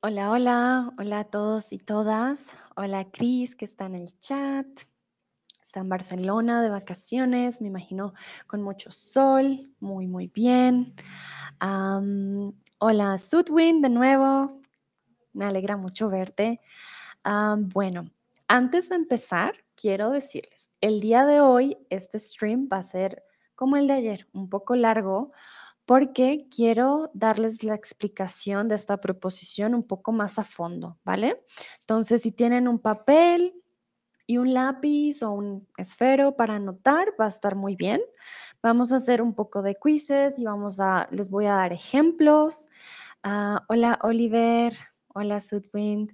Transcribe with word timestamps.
Hola, 0.00 0.30
hola, 0.30 0.92
hola 0.98 1.20
a 1.20 1.24
todos 1.24 1.72
y 1.72 1.78
todas. 1.78 2.46
Hola 2.76 3.10
Cris, 3.10 3.56
que 3.56 3.64
está 3.64 3.86
en 3.86 3.94
el 3.94 4.18
chat. 4.20 4.66
Está 5.64 5.80
en 5.80 5.88
Barcelona 5.88 6.62
de 6.62 6.68
vacaciones, 6.70 7.60
me 7.60 7.68
imagino 7.68 8.12
con 8.46 8.62
mucho 8.62 8.90
sol. 8.90 9.74
Muy, 9.80 10.06
muy 10.06 10.28
bien. 10.28 10.94
Hola 12.78 13.18
Sudwin 13.18 13.80
de 13.80 13.88
nuevo. 13.90 14.60
Me 15.32 15.46
alegra 15.46 15.76
mucho 15.76 16.08
verte. 16.10 16.60
Bueno, 17.72 18.10
antes 18.48 18.90
de 18.90 18.96
empezar, 18.96 19.54
quiero 19.74 20.10
decirles, 20.10 20.70
el 20.80 21.00
día 21.00 21.24
de 21.24 21.40
hoy 21.40 21.78
este 21.88 22.18
stream 22.18 22.68
va 22.72 22.78
a 22.78 22.82
ser 22.82 23.24
como 23.54 23.76
el 23.76 23.86
de 23.86 23.94
ayer, 23.94 24.28
un 24.32 24.50
poco 24.50 24.74
largo, 24.74 25.32
porque 25.86 26.46
quiero 26.50 27.10
darles 27.14 27.62
la 27.62 27.74
explicación 27.74 28.68
de 28.68 28.74
esta 28.74 28.98
proposición 28.98 29.74
un 29.74 29.82
poco 29.82 30.12
más 30.12 30.38
a 30.38 30.44
fondo, 30.44 30.98
¿vale? 31.04 31.44
Entonces, 31.80 32.22
si 32.22 32.32
tienen 32.32 32.68
un 32.68 32.78
papel 32.78 33.54
y 34.26 34.38
un 34.38 34.54
lápiz 34.54 35.22
o 35.22 35.30
un 35.32 35.68
esfero 35.76 36.36
para 36.36 36.56
anotar, 36.56 37.08
va 37.20 37.26
a 37.26 37.28
estar 37.28 37.56
muy 37.56 37.76
bien. 37.76 38.00
Vamos 38.62 38.92
a 38.92 38.96
hacer 38.96 39.20
un 39.20 39.34
poco 39.34 39.60
de 39.60 39.74
quizzes 39.74 40.38
y 40.38 40.44
vamos 40.44 40.80
a, 40.80 41.06
les 41.10 41.28
voy 41.28 41.46
a 41.46 41.54
dar 41.54 41.72
ejemplos. 41.72 42.68
Ah, 43.22 43.64
hola, 43.68 43.98
Oliver. 44.02 44.72
Hola, 45.16 45.40
Sudwind. 45.40 46.10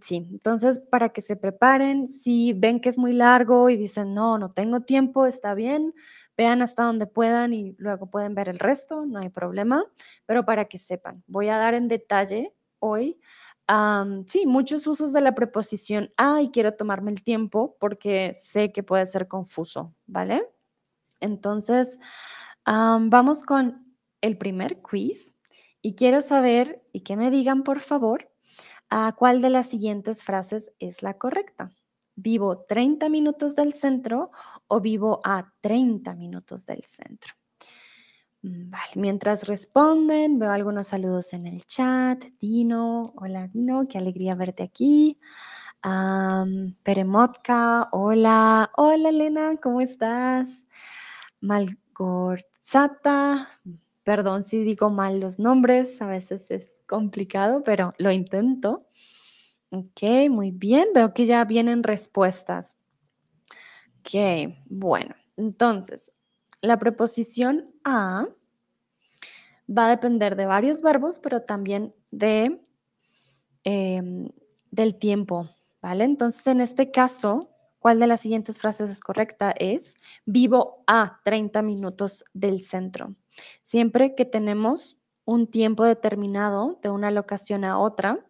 Sí, 0.00 0.28
entonces 0.30 0.78
para 0.90 1.08
que 1.08 1.20
se 1.20 1.34
preparen, 1.36 2.06
si 2.06 2.52
ven 2.52 2.80
que 2.80 2.90
es 2.90 2.98
muy 2.98 3.12
largo 3.12 3.70
y 3.70 3.76
dicen, 3.76 4.14
no, 4.14 4.38
no 4.38 4.52
tengo 4.52 4.80
tiempo, 4.80 5.26
está 5.26 5.54
bien, 5.54 5.94
vean 6.36 6.62
hasta 6.62 6.84
donde 6.84 7.06
puedan 7.06 7.52
y 7.54 7.74
luego 7.78 8.10
pueden 8.10 8.34
ver 8.34 8.48
el 8.48 8.58
resto, 8.58 9.06
no 9.06 9.18
hay 9.18 9.28
problema, 9.28 9.84
pero 10.26 10.44
para 10.44 10.64
que 10.66 10.78
sepan, 10.78 11.22
voy 11.26 11.48
a 11.48 11.58
dar 11.58 11.74
en 11.74 11.88
detalle 11.88 12.54
hoy, 12.78 13.18
sí, 14.26 14.46
muchos 14.46 14.86
usos 14.86 15.12
de 15.12 15.20
la 15.20 15.34
preposición 15.34 16.12
a 16.16 16.42
y 16.42 16.50
quiero 16.50 16.74
tomarme 16.74 17.10
el 17.10 17.22
tiempo 17.22 17.76
porque 17.78 18.32
sé 18.34 18.72
que 18.72 18.82
puede 18.82 19.06
ser 19.06 19.28
confuso, 19.28 19.94
¿vale? 20.06 20.48
Entonces, 21.20 21.98
am, 22.64 23.10
vamos 23.10 23.42
con 23.42 23.96
el 24.20 24.36
primer 24.36 24.82
quiz 24.82 25.34
y 25.80 25.94
quiero 25.94 26.20
saber 26.20 26.82
y 26.92 27.00
que 27.00 27.16
me 27.16 27.30
digan, 27.30 27.62
por 27.62 27.80
favor, 27.80 28.30
a 28.90 29.12
cuál 29.12 29.40
de 29.40 29.50
las 29.50 29.68
siguientes 29.68 30.22
frases 30.22 30.72
es 30.78 31.02
la 31.02 31.16
correcta. 31.16 31.70
¿Vivo 32.14 32.64
30 32.68 33.08
minutos 33.08 33.56
del 33.56 33.72
centro 33.72 34.30
o 34.68 34.80
vivo 34.80 35.20
a 35.24 35.52
30 35.60 36.14
minutos 36.14 36.66
del 36.66 36.84
centro? 36.84 37.34
Mm, 38.42 38.72
mientras 38.96 39.46
responden, 39.46 40.38
veo 40.38 40.50
algunos 40.50 40.88
saludos 40.88 41.32
en 41.32 41.46
el 41.46 41.64
chat. 41.64 42.24
Dino, 42.40 43.12
hola 43.16 43.48
Dino, 43.48 43.86
qué 43.88 43.98
alegría 43.98 44.34
verte 44.34 44.62
aquí. 44.64 45.18
Peremotka, 46.82 47.88
hola, 47.92 48.70
hola 48.76 49.08
Elena, 49.08 49.56
¿cómo 49.60 49.80
estás? 49.80 50.64
Malgorzata, 51.40 52.40
perdón 54.04 54.42
si 54.44 54.62
digo 54.62 54.90
mal 54.90 55.18
los 55.18 55.38
nombres, 55.40 56.00
a 56.00 56.06
veces 56.06 56.50
es 56.50 56.80
complicado, 56.86 57.62
pero 57.64 57.94
lo 57.98 58.12
intento. 58.12 58.86
Ok, 59.74 60.02
muy 60.28 60.50
bien, 60.50 60.88
veo 60.94 61.14
que 61.14 61.24
ya 61.24 61.42
vienen 61.46 61.82
respuestas. 61.82 62.76
Ok, 64.00 64.54
bueno, 64.66 65.14
entonces, 65.36 66.12
la 66.60 66.78
preposición 66.78 67.72
a 67.84 68.26
va 69.68 69.86
a 69.86 69.90
depender 69.90 70.36
de 70.36 70.46
varios 70.46 70.80
verbos, 70.82 71.18
pero 71.18 71.40
también 71.42 71.94
de, 72.10 72.60
em, 73.64 74.28
del 74.70 74.98
tiempo, 74.98 75.48
¿vale? 75.80 76.04
Entonces, 76.04 76.46
en 76.46 76.60
este 76.60 76.90
caso, 76.90 77.50
¿cuál 77.78 77.98
de 78.00 78.06
las 78.06 78.20
siguientes 78.20 78.58
frases 78.58 78.90
es 78.90 79.00
correcta? 79.00 79.52
Es 79.58 79.94
vivo 80.26 80.84
a 80.86 81.20
30 81.24 81.62
minutos 81.62 82.24
del 82.34 82.60
centro. 82.60 83.14
Siempre 83.62 84.14
que 84.14 84.24
tenemos 84.24 84.98
un 85.24 85.46
tiempo 85.48 85.84
determinado 85.84 86.78
de 86.82 86.90
una 86.90 87.10
locación 87.10 87.64
a 87.64 87.78
otra, 87.78 88.26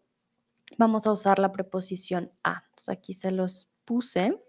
vamos 0.78 1.06
a 1.06 1.12
usar 1.12 1.38
la 1.38 1.52
preposición 1.52 2.30
a. 2.44 2.64
Aquí 2.88 3.12
se 3.12 3.30
los 3.30 3.68
puse. 3.84 4.40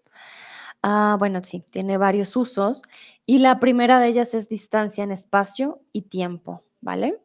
Ah, 0.81 1.15
bueno, 1.19 1.41
sí, 1.43 1.63
tiene 1.71 1.97
varios 1.97 2.35
usos. 2.35 2.81
Y 3.25 3.39
la 3.39 3.59
primera 3.59 3.99
de 3.99 4.07
ellas 4.07 4.33
es 4.33 4.49
distancia 4.49 5.03
en 5.03 5.11
espacio 5.11 5.81
y 5.93 6.03
tiempo, 6.03 6.61
¿vale? 6.81 7.19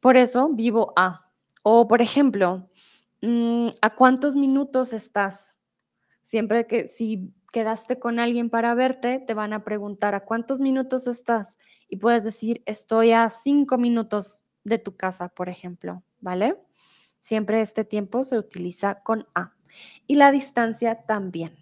Por 0.00 0.16
eso 0.16 0.48
vivo 0.50 0.92
a. 0.96 1.30
O, 1.62 1.86
por 1.88 2.02
ejemplo, 2.02 2.68
mm, 3.22 3.68
¿a 3.82 3.94
cuántos 3.94 4.36
minutos 4.36 4.92
estás? 4.92 5.56
Siempre 6.22 6.66
que 6.66 6.88
si 6.88 7.32
quedaste 7.52 7.98
con 7.98 8.18
alguien 8.18 8.50
para 8.50 8.74
verte, 8.74 9.18
te 9.20 9.34
van 9.34 9.52
a 9.52 9.64
preguntar, 9.64 10.14
¿a 10.14 10.24
cuántos 10.24 10.60
minutos 10.60 11.06
estás? 11.06 11.58
Y 11.88 11.96
puedes 11.96 12.24
decir, 12.24 12.62
estoy 12.66 13.12
a 13.12 13.30
cinco 13.30 13.78
minutos 13.78 14.42
de 14.64 14.78
tu 14.78 14.96
casa, 14.96 15.28
por 15.28 15.48
ejemplo, 15.48 16.02
¿vale? 16.20 16.56
Siempre 17.18 17.60
este 17.60 17.84
tiempo 17.84 18.24
se 18.24 18.38
utiliza 18.38 19.02
con 19.02 19.26
a. 19.34 19.54
Y 20.06 20.16
la 20.16 20.30
distancia 20.30 21.02
también. 21.06 21.56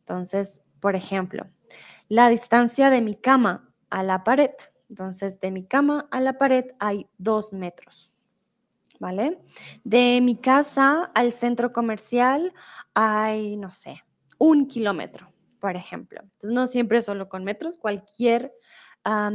Entonces, 0.00 0.62
por 0.80 0.96
ejemplo, 0.96 1.44
la 2.08 2.28
distancia 2.28 2.90
de 2.90 3.00
mi 3.00 3.16
cama 3.16 3.72
a 3.90 4.02
la 4.02 4.24
pared. 4.24 4.50
Entonces, 4.88 5.40
de 5.40 5.50
mi 5.50 5.64
cama 5.64 6.08
a 6.10 6.20
la 6.20 6.38
pared 6.38 6.66
hay 6.78 7.08
dos 7.18 7.52
metros. 7.52 8.12
¿Vale? 8.98 9.38
De 9.84 10.20
mi 10.22 10.36
casa 10.36 11.10
al 11.14 11.30
centro 11.30 11.72
comercial 11.72 12.54
hay, 12.94 13.56
no 13.56 13.70
sé, 13.70 14.02
un 14.38 14.66
kilómetro, 14.68 15.30
por 15.60 15.76
ejemplo. 15.76 16.20
Entonces, 16.22 16.50
no 16.52 16.66
siempre 16.66 17.02
solo 17.02 17.28
con 17.28 17.44
metros, 17.44 17.76
cualquier 17.76 18.54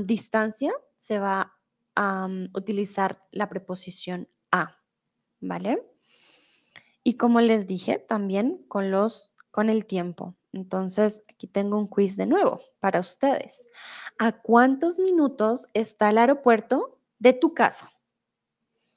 distancia 0.05 0.73
se 0.97 1.19
va 1.19 1.53
a 1.95 2.27
utilizar 2.53 3.23
la 3.31 3.49
preposición. 3.49 4.27
¿Vale? 5.41 5.83
Y 7.03 7.15
como 7.15 7.41
les 7.41 7.67
dije, 7.67 7.97
también 7.97 8.63
con, 8.67 8.91
los, 8.91 9.33
con 9.51 9.69
el 9.69 9.85
tiempo. 9.85 10.35
Entonces, 10.53 11.23
aquí 11.29 11.47
tengo 11.47 11.77
un 11.77 11.87
quiz 11.87 12.15
de 12.15 12.27
nuevo 12.27 12.61
para 12.79 12.99
ustedes. 12.99 13.69
¿A 14.19 14.33
cuántos 14.33 14.99
minutos 14.99 15.67
está 15.73 16.09
el 16.09 16.17
aeropuerto 16.17 16.99
de 17.19 17.33
tu 17.33 17.53
casa? 17.53 17.91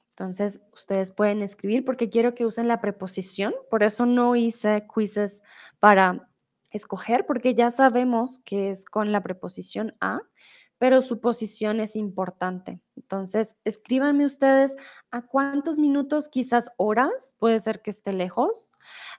Entonces, 0.09 0.61
ustedes 0.71 1.11
pueden 1.11 1.41
escribir 1.41 1.83
porque 1.83 2.09
quiero 2.09 2.35
que 2.35 2.45
usen 2.45 2.67
la 2.67 2.79
preposición. 2.79 3.53
Por 3.69 3.83
eso 3.83 4.05
no 4.05 4.35
hice 4.35 4.87
quizzes 4.93 5.43
para 5.79 6.29
escoger, 6.71 7.25
porque 7.25 7.53
ya 7.53 7.71
sabemos 7.71 8.39
que 8.39 8.69
es 8.69 8.85
con 8.85 9.11
la 9.11 9.21
preposición 9.23 9.95
a, 9.99 10.21
pero 10.77 11.01
su 11.01 11.19
posición 11.19 11.79
es 11.79 11.95
importante. 11.95 12.81
Entonces, 12.95 13.55
escríbanme 13.63 14.25
ustedes 14.25 14.75
a 15.11 15.21
cuántos 15.21 15.79
minutos, 15.79 16.27
quizás 16.27 16.69
horas, 16.77 17.35
puede 17.39 17.59
ser 17.59 17.81
que 17.81 17.91
esté 17.91 18.13
lejos, 18.13 18.71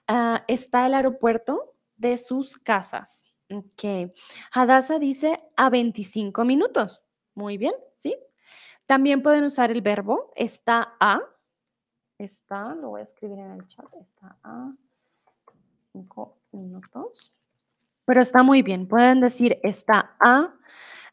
uh, 0.09 0.37
está 0.47 0.85
el 0.85 0.93
aeropuerto 0.93 1.63
de 1.95 2.17
sus 2.17 2.57
casas. 2.57 3.25
Ok. 3.49 4.11
Hadassah 4.51 4.99
dice 4.99 5.39
a 5.55 5.69
25 5.69 6.43
minutos. 6.45 7.03
Muy 7.33 7.57
bien, 7.57 7.73
¿sí? 7.93 8.15
También 8.85 9.21
pueden 9.21 9.43
usar 9.43 9.71
el 9.71 9.81
verbo 9.81 10.31
está 10.35 10.95
a. 10.99 11.19
Está, 12.17 12.73
lo 12.75 12.89
voy 12.89 13.01
a 13.01 13.03
escribir 13.03 13.39
en 13.39 13.51
el 13.51 13.67
chat, 13.67 13.85
está 13.99 14.37
a 14.43 14.73
5 15.75 16.37
minutos. 16.51 17.33
Pero 18.05 18.21
está 18.21 18.43
muy 18.43 18.63
bien. 18.63 18.87
Pueden 18.87 19.21
decir 19.21 19.59
está 19.63 20.15
a 20.19 20.55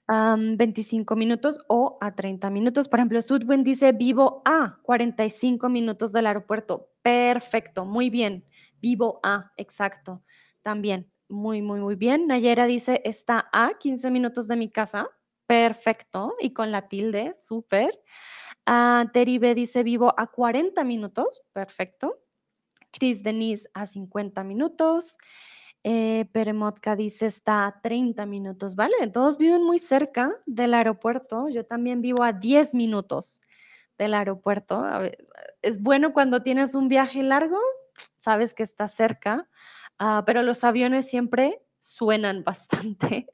um, 0.08 0.56
25 0.56 1.16
minutos 1.16 1.60
o 1.68 1.98
a 2.00 2.14
30 2.14 2.50
minutos. 2.50 2.88
Por 2.88 2.98
ejemplo, 2.98 3.20
Sudwin 3.22 3.64
dice 3.64 3.92
vivo 3.92 4.42
a 4.44 4.78
45 4.82 5.68
minutos 5.68 6.12
del 6.12 6.26
aeropuerto. 6.26 6.90
Perfecto, 7.02 7.84
muy 7.84 8.10
bien. 8.10 8.44
Vivo 8.80 9.20
a, 9.22 9.52
exacto. 9.56 10.22
También, 10.62 11.10
muy, 11.28 11.62
muy, 11.62 11.80
muy 11.80 11.96
bien. 11.96 12.26
Nayera 12.26 12.66
dice 12.66 13.02
está 13.04 13.48
a 13.52 13.74
15 13.78 14.10
minutos 14.10 14.48
de 14.48 14.56
mi 14.56 14.70
casa. 14.70 15.08
Perfecto. 15.46 16.34
Y 16.40 16.52
con 16.52 16.70
la 16.70 16.88
tilde, 16.88 17.34
súper. 17.38 18.00
Uh, 18.66 19.10
Teribe 19.12 19.54
dice 19.54 19.82
vivo 19.82 20.14
a 20.16 20.26
40 20.26 20.84
minutos. 20.84 21.42
Perfecto. 21.52 22.18
Chris 22.90 23.22
Denise 23.22 23.68
a 23.74 23.86
50 23.86 24.44
minutos. 24.44 25.18
Eh, 25.86 26.24
Peremotka 26.32 26.96
dice 26.96 27.26
está 27.26 27.66
a 27.66 27.80
30 27.82 28.24
minutos, 28.24 28.74
¿vale? 28.74 28.94
Todos 29.12 29.36
viven 29.36 29.62
muy 29.62 29.78
cerca 29.78 30.32
del 30.46 30.72
aeropuerto. 30.72 31.48
Yo 31.50 31.66
también 31.66 32.00
vivo 32.00 32.24
a 32.24 32.32
10 32.32 32.72
minutos 32.72 33.42
del 33.98 34.14
aeropuerto. 34.14 34.82
Es 35.60 35.80
bueno 35.82 36.14
cuando 36.14 36.42
tienes 36.42 36.74
un 36.74 36.88
viaje 36.88 37.22
largo, 37.22 37.58
sabes 38.16 38.54
que 38.54 38.62
está 38.62 38.88
cerca, 38.88 39.46
uh, 40.00 40.24
pero 40.24 40.42
los 40.42 40.64
aviones 40.64 41.06
siempre 41.06 41.60
suenan 41.80 42.44
bastante 42.44 43.26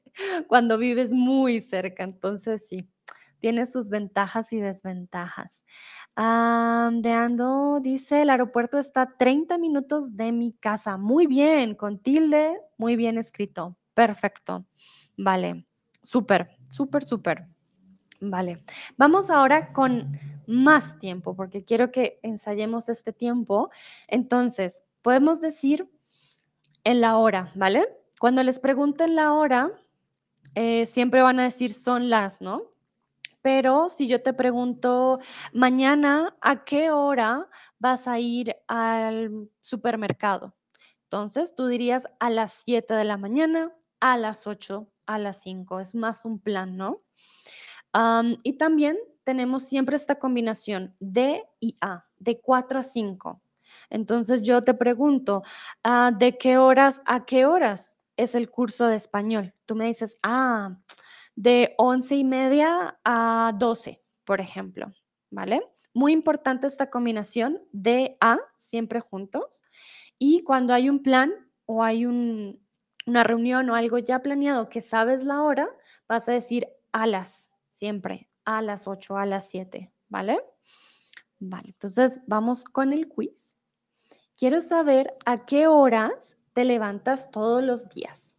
cuando 0.47 0.77
vives 0.77 1.13
muy 1.13 1.61
cerca. 1.61 2.03
Entonces, 2.03 2.67
sí, 2.67 2.89
tiene 3.41 3.65
sus 3.65 3.89
ventajas 3.89 4.53
y 4.53 4.59
desventajas. 4.59 5.65
de 6.15 7.11
Ando 7.11 7.79
dice, 7.81 8.21
el 8.21 8.29
aeropuerto 8.29 8.77
está 8.77 9.01
a 9.01 9.17
30 9.17 9.57
minutos 9.57 10.15
de 10.15 10.31
mi 10.31 10.53
casa. 10.53 10.95
Muy 10.95 11.27
bien, 11.27 11.75
con 11.75 11.99
tilde, 11.99 12.61
muy 12.77 12.95
bien 12.95 13.17
escrito. 13.17 13.75
Perfecto. 13.93 14.65
Vale, 15.17 15.65
súper, 16.01 16.57
súper, 16.69 17.03
súper. 17.03 17.47
Vale, 18.21 18.63
vamos 18.97 19.31
ahora 19.31 19.73
con 19.73 20.19
más 20.45 20.99
tiempo, 20.99 21.35
porque 21.35 21.65
quiero 21.65 21.91
que 21.91 22.19
ensayemos 22.21 22.87
este 22.87 23.11
tiempo. 23.11 23.71
Entonces, 24.07 24.83
podemos 25.01 25.41
decir 25.41 25.89
en 26.83 27.01
la 27.01 27.17
hora, 27.17 27.51
¿vale? 27.55 27.87
Cuando 28.19 28.43
les 28.43 28.59
pregunten 28.59 29.15
la 29.15 29.33
hora, 29.33 29.71
eh, 30.53 30.85
siempre 30.85 31.23
van 31.23 31.39
a 31.39 31.43
decir 31.43 31.73
son 31.73 32.11
las, 32.11 32.41
¿no? 32.41 32.70
Pero 33.41 33.89
si 33.89 34.07
yo 34.07 34.21
te 34.21 34.33
pregunto, 34.33 35.19
mañana, 35.53 36.35
¿a 36.41 36.63
qué 36.63 36.91
hora 36.91 37.49
vas 37.79 38.07
a 38.07 38.19
ir 38.19 38.55
al 38.67 39.49
supermercado? 39.59 40.55
Entonces, 41.03 41.55
tú 41.55 41.67
dirías 41.67 42.07
a 42.19 42.29
las 42.29 42.53
7 42.53 42.93
de 42.93 43.03
la 43.03 43.17
mañana, 43.17 43.73
a 43.99 44.17
las 44.17 44.47
8, 44.47 44.87
a 45.07 45.17
las 45.19 45.41
5. 45.41 45.79
Es 45.79 45.95
más 45.95 46.25
un 46.25 46.39
plan, 46.39 46.77
¿no? 46.77 47.03
y 48.43 48.53
también 48.53 48.97
tenemos 49.25 49.63
siempre 49.63 49.97
esta 49.97 50.15
combinación 50.17 50.95
de 50.99 51.43
y 51.59 51.75
a, 51.81 52.05
de 52.19 52.39
4 52.39 52.79
a 52.79 52.83
5. 52.83 53.41
Entonces 53.89 54.41
yo 54.41 54.63
te 54.63 54.73
pregunto, 54.73 55.43
ah, 55.83 56.11
¿de 56.17 56.37
qué 56.37 56.57
horas 56.57 57.01
a 57.05 57.25
qué 57.25 57.45
horas 57.45 57.97
es 58.17 58.35
el 58.35 58.49
curso 58.49 58.87
de 58.87 58.95
español? 58.95 59.53
Tú 59.65 59.75
me 59.75 59.87
dices, 59.87 60.17
ah, 60.23 60.77
de 61.35 61.75
11 61.77 62.15
y 62.15 62.23
media 62.23 62.99
a 63.03 63.53
12, 63.57 64.03
por 64.25 64.41
ejemplo, 64.41 64.91
¿vale? 65.29 65.61
Muy 65.93 66.13
importante 66.13 66.67
esta 66.67 66.89
combinación 66.89 67.61
de 67.71 68.17
a, 68.21 68.37
siempre 68.55 68.99
juntos. 68.99 69.63
Y 70.17 70.43
cuando 70.43 70.73
hay 70.73 70.89
un 70.89 71.03
plan 71.03 71.33
o 71.65 71.83
hay 71.83 72.05
una 72.05 73.23
reunión 73.23 73.69
o 73.69 73.75
algo 73.75 73.97
ya 73.97 74.21
planeado 74.21 74.69
que 74.69 74.81
sabes 74.81 75.23
la 75.25 75.41
hora, 75.43 75.69
vas 76.07 76.29
a 76.29 76.31
decir 76.31 76.67
a 76.91 77.07
las 77.07 77.51
siempre 77.69 78.31
a 78.45 78.61
las 78.61 78.87
8, 78.87 79.17
a 79.17 79.25
las 79.25 79.49
7, 79.49 79.91
¿vale? 80.09 80.39
Vale, 81.39 81.69
entonces 81.69 82.19
vamos 82.27 82.63
con 82.63 82.93
el 82.93 83.07
quiz. 83.07 83.55
Quiero 84.37 84.61
saber 84.61 85.15
a 85.25 85.45
qué 85.45 85.67
horas 85.67 86.37
te 86.53 86.65
levantas 86.65 87.31
todos 87.31 87.63
los 87.63 87.89
días. 87.89 88.35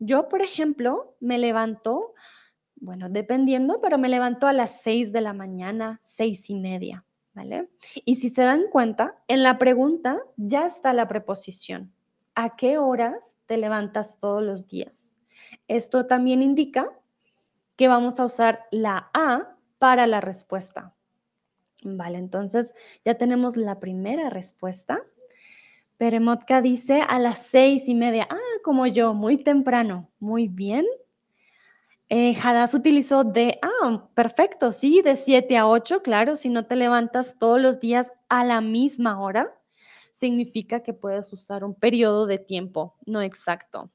Yo, 0.00 0.28
por 0.28 0.40
ejemplo, 0.40 1.14
me 1.20 1.38
levanto, 1.38 2.14
bueno, 2.76 3.10
dependiendo, 3.10 3.80
pero 3.82 3.98
me 3.98 4.08
levanto 4.08 4.46
a 4.46 4.54
las 4.54 4.80
6 4.80 5.12
de 5.12 5.20
la 5.20 5.34
mañana, 5.34 5.98
seis 6.02 6.48
y 6.48 6.54
media, 6.54 7.04
¿vale? 7.34 7.68
Y 8.06 8.16
si 8.16 8.30
se 8.30 8.42
dan 8.42 8.64
cuenta, 8.72 9.18
en 9.28 9.42
la 9.42 9.58
pregunta 9.58 10.18
ya 10.36 10.66
está 10.66 10.94
la 10.94 11.06
preposición. 11.06 11.92
¿A 12.34 12.56
qué 12.56 12.78
horas 12.78 13.36
te 13.44 13.58
levantas 13.58 14.18
todos 14.18 14.42
los 14.42 14.66
días? 14.66 15.16
Esto 15.68 16.06
también 16.06 16.42
indica 16.42 16.90
que 17.76 17.88
vamos 17.88 18.18
a 18.20 18.24
usar 18.24 18.66
la 18.70 19.10
A 19.12 19.56
para 19.78 20.06
la 20.06 20.22
respuesta. 20.22 20.94
Vale, 21.82 22.18
entonces 22.18 22.74
ya 23.04 23.14
tenemos 23.16 23.56
la 23.58 23.80
primera 23.80 24.30
respuesta. 24.30 25.02
Peremotka 25.98 26.62
dice 26.62 27.02
a 27.06 27.18
las 27.18 27.38
seis 27.38 27.88
y 27.88 27.94
media. 27.94 28.26
Ah, 28.30 28.39
como 28.62 28.86
yo, 28.86 29.14
muy 29.14 29.38
temprano. 29.38 30.10
Muy 30.18 30.48
bien. 30.48 30.86
Eh, 32.08 32.36
utilizó 32.74 33.22
de, 33.22 33.58
ah, 33.62 34.08
perfecto, 34.14 34.72
sí, 34.72 35.00
de 35.00 35.14
7 35.14 35.56
a 35.56 35.68
8, 35.68 36.02
claro, 36.02 36.34
si 36.34 36.48
no 36.48 36.66
te 36.66 36.74
levantas 36.74 37.38
todos 37.38 37.60
los 37.60 37.78
días 37.78 38.12
a 38.28 38.44
la 38.44 38.60
misma 38.60 39.20
hora, 39.20 39.46
significa 40.12 40.82
que 40.82 40.92
puedes 40.92 41.32
usar 41.32 41.62
un 41.62 41.74
periodo 41.74 42.26
de 42.26 42.38
tiempo, 42.38 42.96
no 43.06 43.22
exacto. 43.22 43.92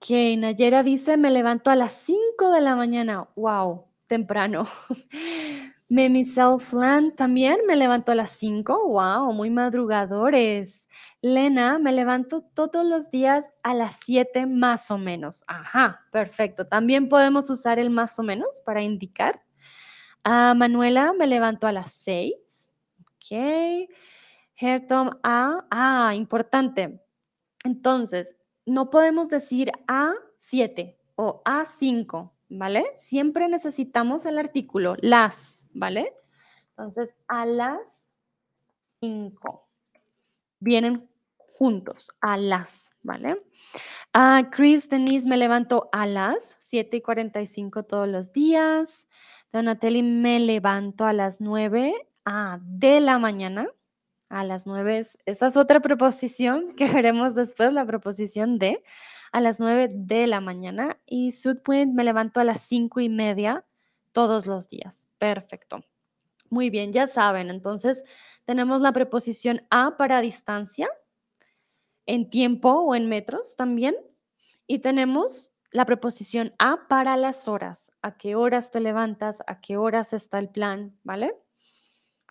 Que 0.00 0.34
Nayera 0.38 0.82
dice, 0.82 1.18
me 1.18 1.30
levanto 1.30 1.70
a 1.70 1.76
las 1.76 1.92
5 1.92 2.50
de 2.52 2.62
la 2.62 2.74
mañana. 2.74 3.28
Wow, 3.36 3.84
temprano. 4.06 4.66
Memi 5.88 6.24
Selfland 6.24 7.16
también 7.16 7.58
me 7.66 7.76
levanto 7.76 8.12
a 8.12 8.14
las 8.14 8.30
5. 8.30 8.88
Wow, 8.88 9.32
muy 9.34 9.50
madrugadores. 9.50 10.85
Lena, 11.22 11.78
me 11.78 11.92
levanto 11.92 12.42
todos 12.42 12.84
los 12.84 13.10
días 13.10 13.52
a 13.62 13.74
las 13.74 14.00
7 14.04 14.46
más 14.46 14.90
o 14.90 14.98
menos. 14.98 15.44
Ajá, 15.46 16.06
perfecto. 16.12 16.66
También 16.66 17.08
podemos 17.08 17.48
usar 17.50 17.78
el 17.78 17.90
más 17.90 18.18
o 18.18 18.22
menos 18.22 18.60
para 18.64 18.82
indicar. 18.82 19.42
A 20.24 20.54
Manuela, 20.54 21.12
me 21.18 21.26
levanto 21.26 21.66
a 21.66 21.72
las 21.72 21.90
6. 21.92 22.72
Ok. 23.00 23.88
Hertom, 24.58 25.10
A. 25.22 25.66
Ah, 25.70 26.12
importante. 26.14 27.02
Entonces, 27.64 28.36
no 28.64 28.90
podemos 28.90 29.28
decir 29.28 29.72
A7 29.86 30.96
o 31.16 31.42
A5, 31.44 32.32
¿vale? 32.48 32.84
Siempre 32.96 33.48
necesitamos 33.48 34.26
el 34.26 34.38
artículo 34.38 34.96
las, 35.00 35.64
¿vale? 35.72 36.12
Entonces, 36.70 37.16
a 37.28 37.46
las 37.46 38.10
5. 39.00 39.65
Vienen 40.60 41.08
juntos, 41.36 42.10
a 42.20 42.36
las, 42.36 42.90
¿vale? 43.02 43.42
A 44.12 44.48
Chris, 44.50 44.88
Denise, 44.88 45.26
me 45.26 45.36
levanto 45.36 45.88
a 45.92 46.06
las 46.06 46.56
7 46.60 46.98
y 46.98 47.00
45 47.00 47.84
todos 47.84 48.08
los 48.08 48.32
días. 48.32 49.08
Donatelli, 49.52 50.02
me 50.02 50.40
levanto 50.40 51.06
a 51.06 51.12
las 51.12 51.40
9 51.40 51.94
ah, 52.24 52.58
de 52.62 53.00
la 53.00 53.18
mañana 53.18 53.66
a 54.28 54.44
las 54.44 54.66
9. 54.66 55.06
Esa 55.24 55.46
es 55.46 55.56
otra 55.56 55.80
preposición 55.80 56.74
que 56.74 56.88
veremos 56.92 57.34
después, 57.34 57.72
la 57.72 57.86
preposición 57.86 58.58
de 58.58 58.82
a 59.32 59.40
las 59.40 59.60
9 59.60 59.90
de 59.92 60.26
la 60.26 60.40
mañana. 60.40 60.98
Y 61.06 61.32
Sudpoint 61.32 61.94
me 61.94 62.04
levanto 62.04 62.40
a 62.40 62.44
las 62.44 62.60
5 62.62 63.00
y 63.00 63.08
media 63.08 63.64
todos 64.12 64.46
los 64.46 64.68
días. 64.68 65.08
Perfecto. 65.18 65.80
Muy 66.50 66.70
bien, 66.70 66.92
ya 66.92 67.06
saben. 67.06 67.50
Entonces, 67.50 68.02
tenemos 68.44 68.80
la 68.80 68.92
preposición 68.92 69.66
a 69.70 69.96
para 69.96 70.20
distancia, 70.20 70.88
en 72.06 72.30
tiempo 72.30 72.70
o 72.70 72.94
en 72.94 73.08
metros 73.08 73.56
también. 73.56 73.96
Y 74.66 74.80
tenemos 74.80 75.52
la 75.72 75.84
preposición 75.84 76.54
a 76.58 76.88
para 76.88 77.16
las 77.16 77.48
horas. 77.48 77.92
¿A 78.02 78.16
qué 78.16 78.34
horas 78.34 78.70
te 78.70 78.80
levantas? 78.80 79.42
¿A 79.46 79.60
qué 79.60 79.76
horas 79.76 80.12
está 80.12 80.38
el 80.38 80.48
plan? 80.48 80.98
¿Vale? 81.04 81.36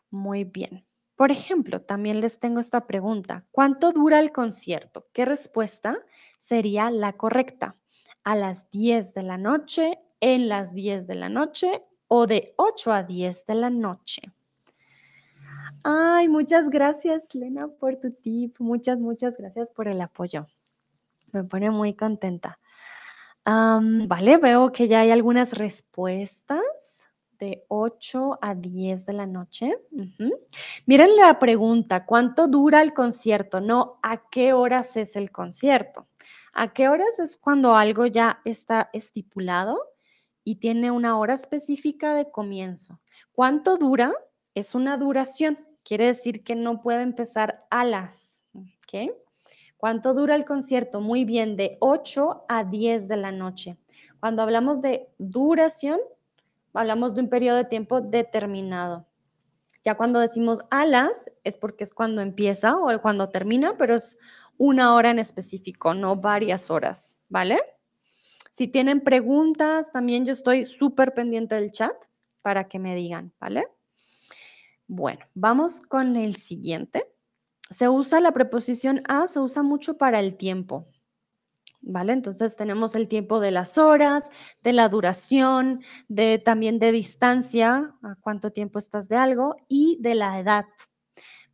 Muy 0.10 0.44
bien. 0.44 0.86
Por 1.16 1.32
ejemplo, 1.32 1.82
también 1.82 2.20
les 2.20 2.40
tengo 2.40 2.60
esta 2.60 2.88
pregunta. 2.88 3.46
¿Cuánto 3.52 3.92
dura 3.92 4.20
el 4.20 4.32
concierto? 4.32 5.08
¿Qué 5.14 5.24
respuesta 5.24 5.98
sería 6.38 6.90
la 6.90 7.14
correcta? 7.14 7.78
¿A 8.24 8.36
las 8.36 8.70
10 8.72 9.14
de 9.14 9.24
la 9.24 9.38
noche, 9.38 10.00
en 10.20 10.50
las 10.50 10.74
10 10.74 11.08
de 11.08 11.16
la 11.16 11.30
noche 11.30 11.84
o 12.08 12.28
de 12.28 12.54
8 12.58 12.92
a 12.92 13.04
10 13.04 13.46
de 13.46 13.56
la 13.56 13.70
noche? 13.70 14.22
Ay, 15.84 16.28
muchas 16.28 16.70
gracias, 16.70 17.34
Lena, 17.36 17.68
por 17.68 17.98
tu 17.98 18.12
tip. 18.12 18.60
Muchas, 18.60 18.98
muchas 19.00 19.38
gracias 19.38 19.72
por 19.72 19.88
el 19.88 20.02
apoyo. 20.02 20.48
Me 21.32 21.44
pone 21.44 21.70
muy 21.70 21.94
contenta. 21.94 22.60
vale, 23.46 24.38
veo 24.38 24.72
que 24.72 24.88
ya 24.88 25.02
hay 25.02 25.12
algunas 25.12 25.54
respuestas 25.54 27.08
de 27.38 27.66
8 27.68 28.40
a 28.42 28.56
10 28.56 29.06
de 29.06 29.14
la 29.14 29.26
noche. 29.26 29.78
Miren 30.86 31.16
la 31.18 31.38
pregunta, 31.38 32.06
¿cuánto 32.06 32.48
dura 32.48 32.82
el 32.82 32.94
concierto? 32.94 33.62
No, 33.62 34.00
¿a 34.02 34.28
qué 34.30 34.54
horas 34.54 34.98
es 34.98 35.16
el 35.16 35.32
concierto? 35.32 36.08
¿A 36.54 36.74
qué 36.74 36.88
horas 36.88 37.20
es 37.20 37.38
cuando 37.38 37.76
algo 37.76 38.06
ya 38.06 38.42
está 38.46 38.90
estipulado 38.94 39.80
y 40.46 40.56
tiene 40.56 40.92
una 40.92 41.18
hora 41.18 41.34
específica 41.34 42.14
de 42.14 42.32
comienzo? 42.32 43.02
¿Cuánto 43.34 43.78
dura? 43.78 44.14
Es 44.54 44.76
una 44.76 44.96
duración. 44.98 45.60
Quiere 45.84 46.06
decir 46.06 46.46
que 46.46 46.56
no 46.56 46.82
puede 46.82 47.02
empezar 47.02 47.66
a 47.70 47.84
las. 47.84 48.42
¿ok? 48.54 49.12
¿Cuánto 49.76 50.14
dura 50.14 50.36
el 50.36 50.46
concierto? 50.46 51.02
Muy 51.02 51.26
bien, 51.26 51.58
de 51.58 51.78
8 51.82 52.46
a 52.48 52.64
10 52.64 53.08
de 53.08 53.18
la 53.18 53.32
noche. 53.32 53.78
Cuando 54.20 54.42
hablamos 54.42 54.82
de 54.82 55.10
duración, 55.18 56.00
hablamos 56.74 57.14
de 57.14 57.22
un 57.22 57.30
periodo 57.30 57.58
de 57.58 57.66
tiempo 57.66 58.02
determinado. 58.02 59.06
Ya 59.84 59.96
cuando 59.96 60.20
decimos 60.20 60.62
alas 60.72 61.30
es 61.44 61.58
porque 61.58 61.84
es 61.84 61.94
cuando 61.94 62.22
empieza 62.22 62.78
o 62.78 63.02
cuando 63.02 63.30
termina, 63.30 63.78
pero 63.78 63.94
es 63.94 64.18
una 64.58 64.96
hora 64.96 65.12
en 65.12 65.20
específico, 65.20 65.94
no 65.94 66.16
varias 66.16 66.72
horas, 66.72 67.20
¿vale? 67.30 67.60
Si 68.56 68.68
tienen 68.68 69.02
preguntas, 69.02 69.92
también 69.92 70.26
yo 70.26 70.34
estoy 70.34 70.66
súper 70.66 71.14
pendiente 71.14 71.56
del 71.56 71.72
chat 71.72 71.96
para 72.42 72.68
que 72.68 72.80
me 72.80 72.96
digan, 72.96 73.34
¿vale? 73.40 73.68
Bueno, 74.88 75.26
vamos 75.34 75.82
con 75.82 76.16
el 76.16 76.36
siguiente. 76.36 77.12
Se 77.70 77.90
usa 77.90 78.22
la 78.22 78.32
preposición 78.32 79.02
a, 79.08 79.28
se 79.28 79.40
usa 79.40 79.64
mucho 79.64 79.98
para 79.98 80.20
el 80.20 80.38
tiempo. 80.38 80.88
¿vale? 81.86 82.14
Entonces 82.14 82.56
tenemos 82.56 82.96
el 82.96 83.08
tiempo 83.08 83.40
de 83.40 83.52
las 83.52 83.78
horas, 83.78 84.30
de 84.64 84.74
la 84.74 84.90
duración, 84.90 85.84
de 86.08 86.40
también 86.40 86.80
de 86.80 86.92
distancia, 86.92 87.96
a 88.02 88.16
cuánto 88.20 88.52
tiempo 88.52 88.80
estás 88.80 89.08
de 89.08 89.18
algo 89.18 89.56
y 89.68 89.98
de 90.02 90.16
la 90.16 90.40
edad. 90.40 90.66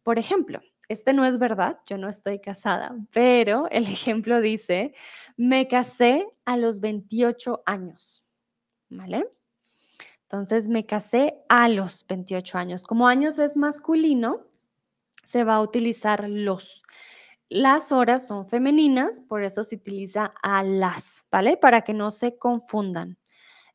Por 0.03 0.17
ejemplo, 0.17 0.61
este 0.91 1.13
no 1.13 1.25
es 1.25 1.37
verdad, 1.37 1.79
yo 1.85 1.97
no 1.97 2.09
estoy 2.09 2.39
casada, 2.39 2.95
pero 3.11 3.67
el 3.71 3.85
ejemplo 3.87 4.41
dice, 4.41 4.93
me 5.37 5.67
casé 5.67 6.27
a 6.45 6.57
los 6.57 6.79
28 6.79 7.63
años, 7.65 8.23
¿vale? 8.89 9.27
Entonces 10.23 10.67
me 10.67 10.85
casé 10.85 11.43
a 11.49 11.67
los 11.67 12.05
28 12.07 12.57
años. 12.57 12.83
Como 12.85 13.07
años 13.07 13.37
es 13.37 13.57
masculino, 13.57 14.47
se 15.25 15.43
va 15.43 15.55
a 15.55 15.61
utilizar 15.61 16.29
los. 16.29 16.83
Las 17.49 17.91
horas 17.91 18.27
son 18.27 18.47
femeninas, 18.47 19.19
por 19.19 19.43
eso 19.43 19.65
se 19.65 19.75
utiliza 19.75 20.33
a 20.41 20.63
las, 20.63 21.25
¿vale? 21.31 21.57
Para 21.57 21.81
que 21.81 21.93
no 21.93 22.11
se 22.11 22.37
confundan. 22.37 23.17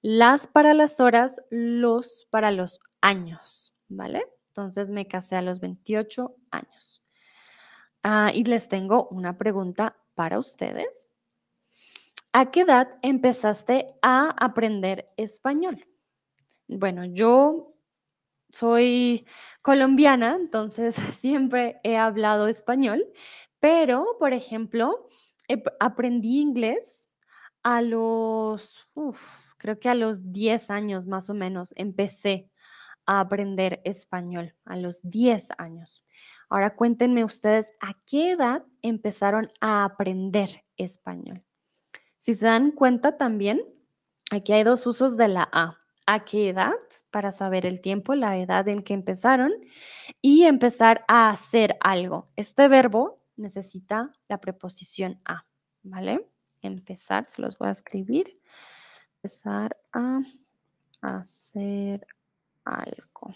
Las 0.00 0.46
para 0.46 0.72
las 0.72 0.98
horas, 0.98 1.42
los 1.50 2.26
para 2.30 2.50
los 2.50 2.80
años, 3.02 3.74
¿vale? 3.88 4.24
Entonces 4.48 4.88
me 4.90 5.06
casé 5.06 5.36
a 5.36 5.42
los 5.42 5.60
28 5.60 6.34
años. 6.50 7.05
Ah, 8.08 8.30
y 8.32 8.44
les 8.44 8.68
tengo 8.68 9.08
una 9.08 9.36
pregunta 9.36 9.96
para 10.14 10.38
ustedes. 10.38 11.08
¿A 12.32 12.52
qué 12.52 12.60
edad 12.60 13.00
empezaste 13.02 13.96
a 14.00 14.30
aprender 14.38 15.12
español? 15.16 15.88
Bueno, 16.68 17.04
yo 17.04 17.74
soy 18.48 19.26
colombiana, 19.60 20.36
entonces 20.36 20.94
siempre 21.18 21.80
he 21.82 21.96
hablado 21.96 22.46
español, 22.46 23.04
pero, 23.58 24.06
por 24.20 24.34
ejemplo, 24.34 25.08
aprendí 25.80 26.40
inglés 26.40 27.10
a 27.64 27.82
los, 27.82 28.86
creo 29.58 29.80
que 29.80 29.88
a 29.88 29.96
los 29.96 30.30
10 30.32 30.70
años 30.70 31.08
más 31.08 31.28
o 31.28 31.34
menos, 31.34 31.74
empecé 31.76 32.52
a 33.06 33.20
aprender 33.20 33.80
español, 33.84 34.54
a 34.64 34.76
los 34.76 35.00
10 35.08 35.48
años. 35.58 36.04
Ahora 36.48 36.74
cuéntenme 36.74 37.24
ustedes 37.24 37.72
a 37.80 37.94
qué 38.06 38.32
edad 38.32 38.64
empezaron 38.82 39.50
a 39.60 39.84
aprender 39.84 40.64
español. 40.76 41.44
Si 42.18 42.34
se 42.34 42.46
dan 42.46 42.72
cuenta 42.72 43.16
también, 43.16 43.62
aquí 44.30 44.52
hay 44.52 44.64
dos 44.64 44.86
usos 44.86 45.16
de 45.16 45.28
la 45.28 45.48
A. 45.52 45.78
¿A 46.08 46.24
qué 46.24 46.50
edad? 46.50 46.74
Para 47.10 47.32
saber 47.32 47.66
el 47.66 47.80
tiempo, 47.80 48.14
la 48.14 48.38
edad 48.38 48.68
en 48.68 48.82
que 48.82 48.94
empezaron 48.94 49.52
y 50.22 50.44
empezar 50.44 51.04
a 51.08 51.30
hacer 51.30 51.76
algo. 51.80 52.30
Este 52.36 52.68
verbo 52.68 53.22
necesita 53.36 54.12
la 54.28 54.40
preposición 54.40 55.20
a, 55.24 55.46
¿vale? 55.82 56.28
Empezar, 56.62 57.26
se 57.26 57.42
los 57.42 57.58
voy 57.58 57.68
a 57.68 57.72
escribir. 57.72 58.40
Empezar 59.16 59.76
a 59.92 60.20
hacer 61.00 62.06
algo. 62.66 63.34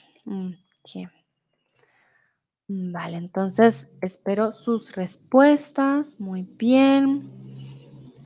Vale, 2.68 3.16
entonces 3.16 3.88
espero 4.00 4.52
sus 4.54 4.94
respuestas. 4.94 6.20
Muy 6.20 6.42
bien. 6.42 7.28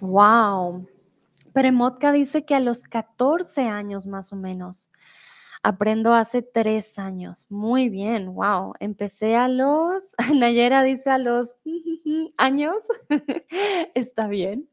Wow. 0.00 0.86
Premotka 1.52 2.12
dice 2.12 2.44
que 2.44 2.54
a 2.54 2.60
los 2.60 2.82
14 2.84 3.62
años 3.62 4.06
más 4.06 4.32
o 4.32 4.36
menos. 4.36 4.90
Aprendo 5.62 6.12
hace 6.12 6.42
tres 6.42 6.98
años. 6.98 7.46
Muy 7.48 7.88
bien, 7.88 8.34
wow. 8.34 8.74
Empecé 8.80 9.34
a 9.34 9.48
los, 9.48 10.14
Nayera 10.34 10.82
dice 10.82 11.08
a 11.08 11.16
los 11.16 11.56
años. 12.36 12.74
Está 13.94 14.28
bien. 14.28 14.68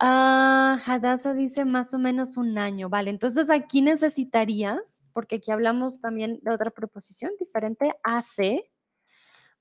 Uh, 0.00 0.74
Hadassah 0.84 1.34
dice 1.34 1.64
más 1.64 1.94
o 1.94 1.98
menos 2.00 2.36
un 2.36 2.58
año. 2.58 2.88
Vale, 2.88 3.10
entonces 3.10 3.48
aquí 3.48 3.80
necesitarías, 3.80 4.97
porque 5.18 5.34
aquí 5.34 5.50
hablamos 5.50 6.00
también 6.00 6.38
de 6.42 6.52
otra 6.52 6.70
preposición 6.70 7.32
diferente, 7.40 7.92
hace 8.04 8.62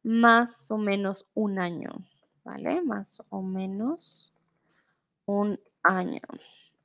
más 0.03 0.69
o 0.69 0.77
menos 0.77 1.25
un 1.33 1.57
año. 1.57 1.89
¿Vale? 2.43 2.83
Más 2.83 3.23
o 3.29 3.41
menos 3.41 4.31
un 5.25 5.59
año. 5.81 6.21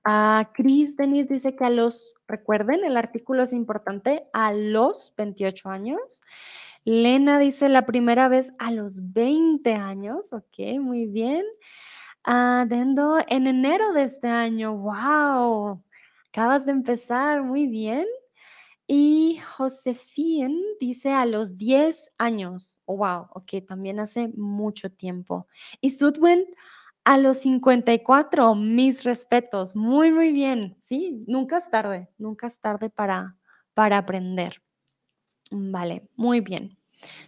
A 0.05 0.53
Chris 0.55 0.97
Denis 0.97 1.29
dice 1.29 1.55
que 1.55 1.67
a 1.67 1.69
los, 1.69 2.15
recuerden, 2.27 2.83
el 2.83 2.97
artículo 2.97 3.43
es 3.43 3.53
importante, 3.53 4.27
a 4.33 4.55
los 4.55 5.13
28 5.19 5.69
años. 5.69 6.23
Lena 6.87 7.39
dice 7.39 7.69
la 7.69 7.85
primera 7.85 8.29
vez 8.29 8.55
a 8.59 8.71
los 8.71 9.13
20 9.13 9.75
años. 9.75 10.33
Ok, 10.33 10.81
muy 10.81 11.05
bien. 11.05 11.45
Ah, 12.25 12.65
Dendo, 12.67 13.19
en 13.29 13.49
enero 13.49 13.93
de 13.93 14.05
este 14.05 14.29
año. 14.29 14.75
Wow. 14.79 15.83
Acabas 16.31 16.65
de 16.65 16.73
empezar. 16.73 17.43
Muy 17.43 17.67
bien. 17.67 18.07
Y 18.87 19.39
Josefín 19.57 20.61
dice 20.81 21.13
a 21.13 21.25
los 21.27 21.57
10 21.57 22.13
años. 22.19 22.79
wow, 22.87 23.29
ok, 23.35 23.65
también 23.67 24.01
hace 24.01 24.29
mucho 24.29 24.91
tiempo. 24.91 25.47
Y 25.81 25.91
Sudwin 25.91 26.45
a 27.05 27.19
los 27.19 27.39
54, 27.39 28.55
mis 28.55 29.05
respetos, 29.05 29.75
muy, 29.75 30.13
muy 30.13 30.33
bien. 30.33 30.77
Sí, 30.83 31.25
nunca 31.27 31.59
es 31.59 31.71
tarde, 31.71 32.09
nunca 32.19 32.47
es 32.47 32.61
tarde 32.61 32.91
para, 32.91 33.37
para 33.75 33.99
aprender. 33.99 34.63
Vale, 35.51 36.09
muy 36.17 36.41
bien. 36.41 36.79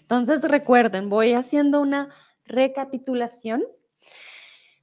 Entonces 0.00 0.42
recuerden, 0.42 1.08
voy 1.08 1.32
haciendo 1.32 1.80
una 1.80 2.11
recapitulación. 2.44 3.64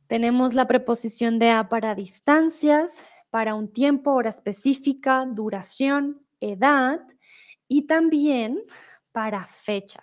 Tenemos 0.07 0.53
la 0.53 0.67
preposición 0.67 1.39
de 1.39 1.51
a 1.51 1.69
para 1.69 1.95
distancias, 1.95 3.05
para 3.29 3.55
un 3.55 3.71
tiempo, 3.71 4.11
hora 4.11 4.29
específica, 4.29 5.25
duración, 5.25 6.21
edad 6.41 6.99
y 7.67 7.87
también 7.87 8.61
para 9.13 9.45
fecha. 9.45 10.01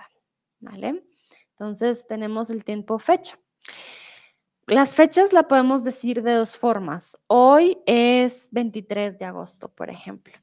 ¿Vale? 0.61 1.05
Entonces 1.51 2.07
tenemos 2.07 2.51
el 2.51 2.65
tiempo 2.65 2.99
fecha. 2.99 3.39
Las 4.67 4.95
fechas 4.95 5.33
la 5.33 5.49
podemos 5.49 5.83
decir 5.83 6.23
de 6.23 6.35
dos 6.35 6.57
formas. 6.57 7.17
Hoy 7.27 7.79
es 7.87 8.49
23 8.51 9.19
de 9.19 9.25
agosto, 9.25 9.75
por 9.75 9.89
ejemplo. 9.89 10.35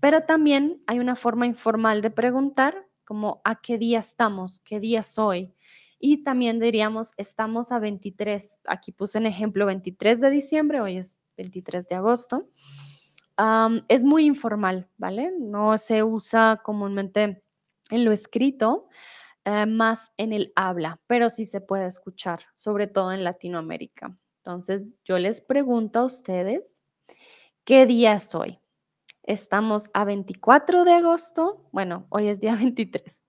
Pero 0.00 0.22
también 0.22 0.82
hay 0.86 0.98
una 0.98 1.14
forma 1.14 1.46
informal 1.46 2.02
de 2.02 2.10
preguntar, 2.10 2.86
como 3.04 3.40
a 3.44 3.60
qué 3.60 3.78
día 3.78 4.00
estamos, 4.00 4.60
qué 4.60 4.80
día 4.80 5.00
es 5.00 5.18
hoy. 5.18 5.54
Y 5.98 6.24
también 6.24 6.58
diríamos, 6.58 7.12
estamos 7.16 7.72
a 7.72 7.78
23. 7.78 8.60
Aquí 8.66 8.92
puse 8.92 9.18
un 9.18 9.26
ejemplo 9.26 9.66
23 9.66 10.20
de 10.20 10.30
diciembre, 10.30 10.80
hoy 10.80 10.96
es 10.96 11.18
23 11.36 11.88
de 11.88 11.94
agosto. 11.94 12.48
Es 13.88 14.04
muy 14.04 14.26
informal, 14.26 14.88
¿vale? 14.96 15.32
No 15.38 15.78
se 15.78 16.02
usa 16.02 16.60
comúnmente 16.62 17.42
en 17.90 18.04
lo 18.04 18.12
escrito, 18.12 18.88
eh, 19.44 19.66
más 19.66 20.12
en 20.16 20.32
el 20.32 20.52
habla, 20.56 21.00
pero 21.06 21.30
sí 21.30 21.46
se 21.46 21.60
puede 21.60 21.86
escuchar, 21.86 22.40
sobre 22.54 22.86
todo 22.86 23.12
en 23.12 23.24
Latinoamérica. 23.24 24.16
Entonces, 24.38 24.84
yo 25.04 25.18
les 25.18 25.40
pregunto 25.40 26.00
a 26.00 26.04
ustedes, 26.04 26.82
¿qué 27.64 27.86
día 27.86 28.14
es 28.14 28.34
hoy? 28.34 28.60
Estamos 29.22 29.88
a 29.94 30.04
24 30.04 30.84
de 30.84 30.92
agosto, 30.92 31.68
bueno, 31.72 32.06
hoy 32.10 32.28
es 32.28 32.40
día 32.40 32.54
23, 32.60 33.24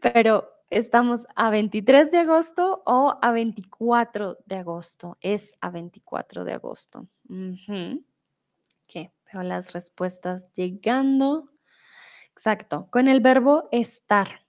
pero 0.00 0.48
estamos 0.70 1.26
a 1.36 1.50
23 1.50 2.10
de 2.10 2.18
agosto 2.18 2.82
o 2.86 3.18
a 3.20 3.30
24 3.32 4.38
de 4.46 4.56
agosto. 4.56 5.16
Es 5.20 5.56
a 5.60 5.70
24 5.70 6.44
de 6.44 6.52
agosto. 6.52 7.06
Las 9.42 9.72
respuestas 9.72 10.46
llegando. 10.54 11.50
Exacto, 12.30 12.88
con 12.90 13.08
el 13.08 13.20
verbo 13.20 13.68
estar. 13.72 14.46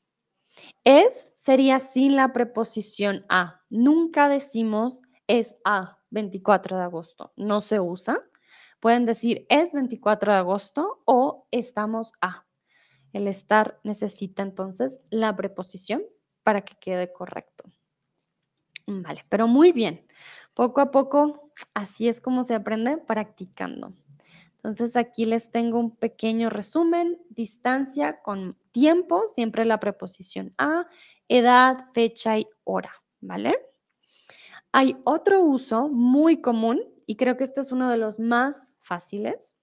Es 0.84 1.34
sería 1.36 1.80
sin 1.80 2.16
la 2.16 2.34
preposición 2.34 3.26
a. 3.30 3.62
Nunca 3.70 4.30
decimos 4.30 5.02
es 5.28 5.56
a 5.66 6.00
24 6.12 6.78
de 6.78 6.84
agosto. 6.84 7.34
No 7.36 7.62
se 7.62 7.80
usa. 7.80 8.22
Pueden 8.80 9.06
decir 9.06 9.46
es 9.50 9.74
24 9.74 10.32
de 10.32 10.38
agosto 10.38 11.02
o 11.06 11.48
estamos 11.52 12.14
a. 12.22 12.46
El 13.14 13.28
estar 13.28 13.80
necesita 13.84 14.44
entonces 14.44 15.00
la 15.10 15.36
preposición 15.36 16.04
para 16.44 16.62
que 16.62 16.76
quede 16.80 17.12
correcto. 17.12 17.72
Vale, 18.88 19.26
pero 19.30 19.48
muy 19.48 19.72
bien. 19.72 20.06
Poco 20.54 20.82
a 20.82 20.92
poco, 20.92 21.52
así 21.74 22.08
es 22.08 22.22
como 22.22 22.44
se 22.44 22.56
aprende 22.56 22.98
practicando. 22.98 23.94
Entonces 24.66 24.96
aquí 24.96 25.26
les 25.26 25.52
tengo 25.52 25.80
un 25.80 25.96
pequeño 25.96 26.50
resumen, 26.50 27.22
distancia 27.30 28.24
con 28.24 28.58
tiempo, 28.72 29.28
siempre 29.28 29.64
la 29.64 29.80
preposición 29.80 30.56
a, 30.58 30.88
edad, 31.28 31.78
fecha 31.94 32.40
y 32.40 32.48
hora, 32.64 32.92
¿vale? 33.22 33.60
Hay 34.72 34.98
otro 35.04 35.44
uso 35.44 35.88
muy 35.88 36.42
común 36.42 36.82
y 37.06 37.16
creo 37.16 37.38
que 37.38 37.44
este 37.44 37.62
es 37.62 37.72
uno 37.72 37.92
de 37.92 37.98
los 37.98 38.20
más 38.20 38.74
fáciles 38.80 39.56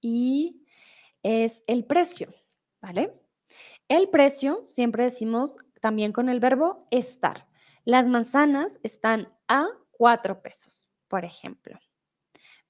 y 0.00 0.64
es 1.24 1.64
el 1.66 1.84
precio, 1.84 2.32
¿vale? 2.80 3.20
El 3.88 4.10
precio 4.10 4.62
siempre 4.64 5.02
decimos 5.02 5.58
también 5.80 6.12
con 6.12 6.28
el 6.28 6.38
verbo 6.38 6.86
estar. 6.92 7.48
Las 7.84 8.06
manzanas 8.06 8.78
están 8.84 9.36
a 9.48 9.66
4 9.90 10.40
pesos, 10.40 10.86
por 11.08 11.24
ejemplo. 11.24 11.80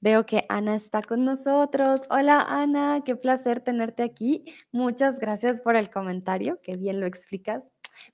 Veo 0.00 0.26
que 0.26 0.44
Ana 0.48 0.76
está 0.76 1.02
con 1.02 1.24
nosotros. 1.24 2.02
Hola 2.08 2.40
Ana, 2.42 3.02
qué 3.04 3.16
placer 3.16 3.60
tenerte 3.60 4.04
aquí. 4.04 4.44
Muchas 4.70 5.18
gracias 5.18 5.60
por 5.60 5.74
el 5.74 5.90
comentario, 5.90 6.60
qué 6.62 6.76
bien 6.76 7.00
lo 7.00 7.06
explicas. 7.06 7.64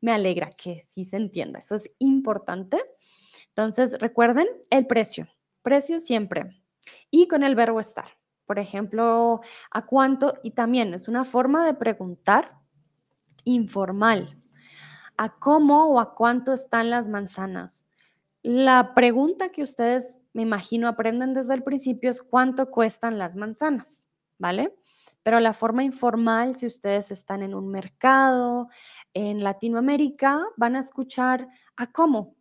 Me 0.01 0.13
alegra 0.13 0.51
que 0.51 0.83
sí 0.89 1.05
se 1.05 1.19
entienda, 1.19 1.59
eso 1.59 1.75
es 1.75 1.91
importante. 1.99 2.83
Entonces, 3.49 3.99
recuerden 4.01 4.47
el 4.71 4.87
precio, 4.87 5.29
precio 5.61 6.01
siempre. 6.01 6.63
Y 7.11 7.29
con 7.29 7.43
el 7.43 7.55
verbo 7.55 7.81
estar. 7.81 8.09
Por 8.47 8.59
ejemplo, 8.59 9.41
¿a 9.71 9.87
cuánto? 9.87 10.35
Y 10.43 10.53
también 10.53 10.95
es 10.95 11.07
una 11.07 11.25
forma 11.25 11.67
de 11.67 11.75
preguntar 11.75 12.59
informal. 13.45 14.43
¿A 15.19 15.39
cómo 15.39 15.89
o 15.89 16.01
a 16.01 16.15
cuánto 16.15 16.55
están 16.55 16.89
las 16.89 17.09
manzanas? 17.09 17.89
La 18.43 18.95
pregunta 18.95 19.51
que 19.51 19.63
ustedes 19.63 20.19
me 20.35 20.43
imagino, 20.43 20.89
aprenden 20.89 21.33
desde 21.33 21.55
el 21.55 21.63
principio 21.63 22.11
es 22.11 22.21
cuánto 22.21 22.71
cuestan 22.71 23.19
las 23.19 23.37
manzanas, 23.37 24.03
¿vale? 24.39 24.77
Pero 25.23 25.41
la 25.41 25.55
forma 25.55 25.85
informal, 25.85 26.57
si 26.57 26.67
ustedes 26.67 27.11
están 27.11 27.43
en 27.43 27.55
un 27.55 27.69
mercado 27.69 28.69
en 29.15 29.43
Latinoamérica, 29.43 30.45
van 30.57 30.77
a 30.77 30.81
escuchar 30.81 31.49
a 31.77 31.91
cómo, 31.93 32.37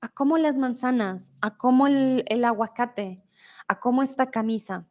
a 0.00 0.08
cómo 0.08 0.38
las 0.38 0.56
manzanas, 0.56 1.32
a 1.40 1.56
cómo 1.56 1.86
el, 1.86 2.22
el 2.28 2.44
aguacate, 2.44 3.24
a 3.66 3.80
cómo 3.80 4.02
esta 4.02 4.30
camisa, 4.30 4.86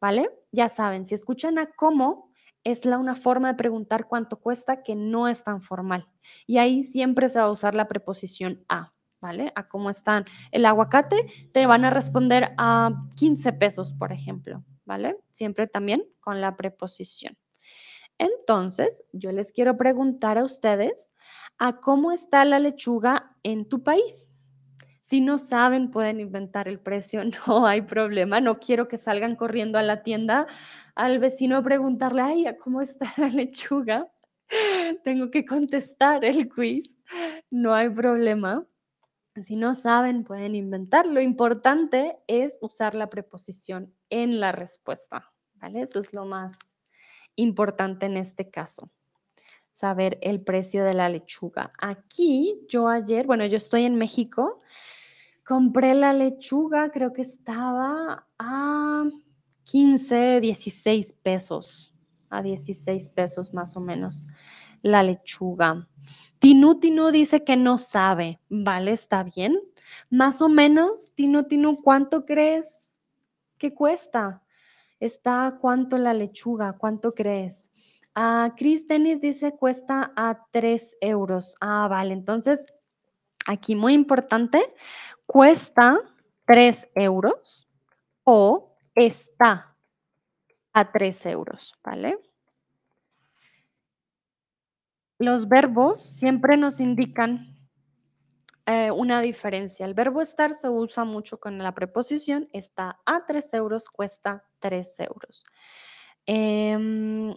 ¿vale? 0.00 0.30
Ya 0.52 0.68
saben, 0.68 1.06
si 1.06 1.14
escuchan 1.14 1.58
a 1.58 1.66
cómo, 1.66 2.30
es 2.64 2.84
la 2.84 2.98
una 2.98 3.14
forma 3.14 3.48
de 3.48 3.58
preguntar 3.58 4.06
cuánto 4.08 4.40
cuesta 4.40 4.82
que 4.82 4.94
no 4.94 5.28
es 5.28 5.44
tan 5.44 5.62
formal. 5.62 6.08
Y 6.46 6.58
ahí 6.58 6.82
siempre 6.82 7.28
se 7.28 7.38
va 7.38 7.46
a 7.46 7.50
usar 7.50 7.74
la 7.74 7.88
preposición 7.88 8.64
a. 8.68 8.92
¿vale? 9.20 9.52
A 9.54 9.68
cómo 9.68 9.90
están. 9.90 10.24
El 10.50 10.66
aguacate 10.66 11.16
te 11.52 11.66
van 11.66 11.84
a 11.84 11.90
responder 11.90 12.52
a 12.58 12.90
15 13.16 13.52
pesos, 13.54 13.92
por 13.92 14.12
ejemplo, 14.12 14.64
¿vale? 14.84 15.16
Siempre 15.32 15.66
también 15.66 16.04
con 16.20 16.40
la 16.40 16.56
preposición. 16.56 17.36
Entonces, 18.18 19.04
yo 19.12 19.32
les 19.32 19.52
quiero 19.52 19.76
preguntar 19.76 20.36
a 20.36 20.44
ustedes 20.44 21.10
a 21.58 21.80
cómo 21.80 22.12
está 22.12 22.44
la 22.44 22.58
lechuga 22.58 23.36
en 23.42 23.66
tu 23.68 23.82
país. 23.82 24.30
Si 25.00 25.20
no 25.20 25.38
saben, 25.38 25.90
pueden 25.90 26.20
inventar 26.20 26.68
el 26.68 26.78
precio, 26.78 27.22
no 27.46 27.66
hay 27.66 27.82
problema. 27.82 28.40
No 28.40 28.60
quiero 28.60 28.88
que 28.88 28.96
salgan 28.96 29.36
corriendo 29.36 29.78
a 29.78 29.82
la 29.82 30.02
tienda 30.02 30.46
al 30.94 31.18
vecino 31.18 31.56
a 31.56 31.62
preguntarle, 31.62 32.22
ay, 32.22 32.46
¿a 32.46 32.56
cómo 32.56 32.80
está 32.80 33.12
la 33.16 33.28
lechuga? 33.28 34.08
Tengo 35.04 35.30
que 35.30 35.44
contestar 35.44 36.24
el 36.24 36.48
quiz, 36.48 36.98
no 37.50 37.74
hay 37.74 37.88
problema. 37.88 38.66
Si 39.44 39.56
no 39.56 39.74
saben, 39.74 40.24
pueden 40.24 40.54
inventar. 40.54 41.06
Lo 41.06 41.20
importante 41.20 42.18
es 42.26 42.58
usar 42.60 42.94
la 42.94 43.08
preposición 43.08 43.94
en 44.10 44.40
la 44.40 44.52
respuesta, 44.52 45.32
¿vale? 45.54 45.82
Eso 45.82 46.00
es 46.00 46.12
lo 46.12 46.24
más 46.24 46.58
importante 47.36 48.06
en 48.06 48.16
este 48.16 48.50
caso, 48.50 48.90
saber 49.72 50.18
el 50.22 50.42
precio 50.42 50.84
de 50.84 50.94
la 50.94 51.08
lechuga. 51.08 51.72
Aquí, 51.78 52.60
yo 52.68 52.88
ayer, 52.88 53.26
bueno, 53.26 53.46
yo 53.46 53.56
estoy 53.56 53.84
en 53.84 53.96
México, 53.96 54.60
compré 55.44 55.94
la 55.94 56.12
lechuga, 56.12 56.90
creo 56.90 57.12
que 57.12 57.22
estaba 57.22 58.26
a 58.38 59.04
15, 59.64 60.40
16 60.40 61.12
pesos, 61.22 61.94
a 62.28 62.42
16 62.42 63.08
pesos 63.10 63.54
más 63.54 63.76
o 63.76 63.80
menos 63.80 64.26
la 64.82 65.02
lechuga. 65.02 65.88
Tinu 66.38 66.80
Tinu 66.80 67.10
dice 67.10 67.44
que 67.44 67.56
no 67.56 67.78
sabe, 67.78 68.40
¿vale? 68.48 68.92
¿Está 68.92 69.22
bien? 69.24 69.58
Más 70.08 70.40
o 70.42 70.48
menos, 70.48 71.12
Tinu 71.14 71.44
Tinu, 71.44 71.82
¿cuánto 71.82 72.24
crees 72.24 73.00
que 73.58 73.74
cuesta? 73.74 74.42
¿Está 75.00 75.58
cuánto 75.60 75.98
la 75.98 76.14
lechuga? 76.14 76.74
¿Cuánto 76.74 77.14
crees? 77.14 77.70
Ah, 78.14 78.54
Chris 78.56 78.86
Dennis 78.88 79.20
dice 79.20 79.56
cuesta 79.56 80.12
a 80.16 80.46
3 80.50 80.96
euros. 81.00 81.54
Ah, 81.60 81.88
vale. 81.88 82.12
Entonces, 82.12 82.66
aquí 83.46 83.74
muy 83.76 83.94
importante, 83.94 84.62
cuesta 85.26 85.98
3 86.46 86.88
euros 86.94 87.68
o 88.24 88.76
está 88.94 89.76
a 90.72 90.92
3 90.92 91.26
euros, 91.26 91.74
¿vale? 91.82 92.18
Los 95.20 95.48
verbos 95.48 96.00
siempre 96.00 96.56
nos 96.56 96.80
indican 96.80 97.54
eh, 98.66 98.90
una 98.90 99.20
diferencia. 99.20 99.84
El 99.84 99.92
verbo 99.92 100.22
estar 100.22 100.54
se 100.54 100.68
usa 100.70 101.04
mucho 101.04 101.38
con 101.38 101.58
la 101.58 101.74
preposición, 101.74 102.48
está 102.54 103.00
a 103.04 103.26
3 103.26 103.54
euros, 103.54 103.90
cuesta 103.90 104.44
3 104.60 105.00
euros. 105.00 105.44
Eh, 106.26 107.34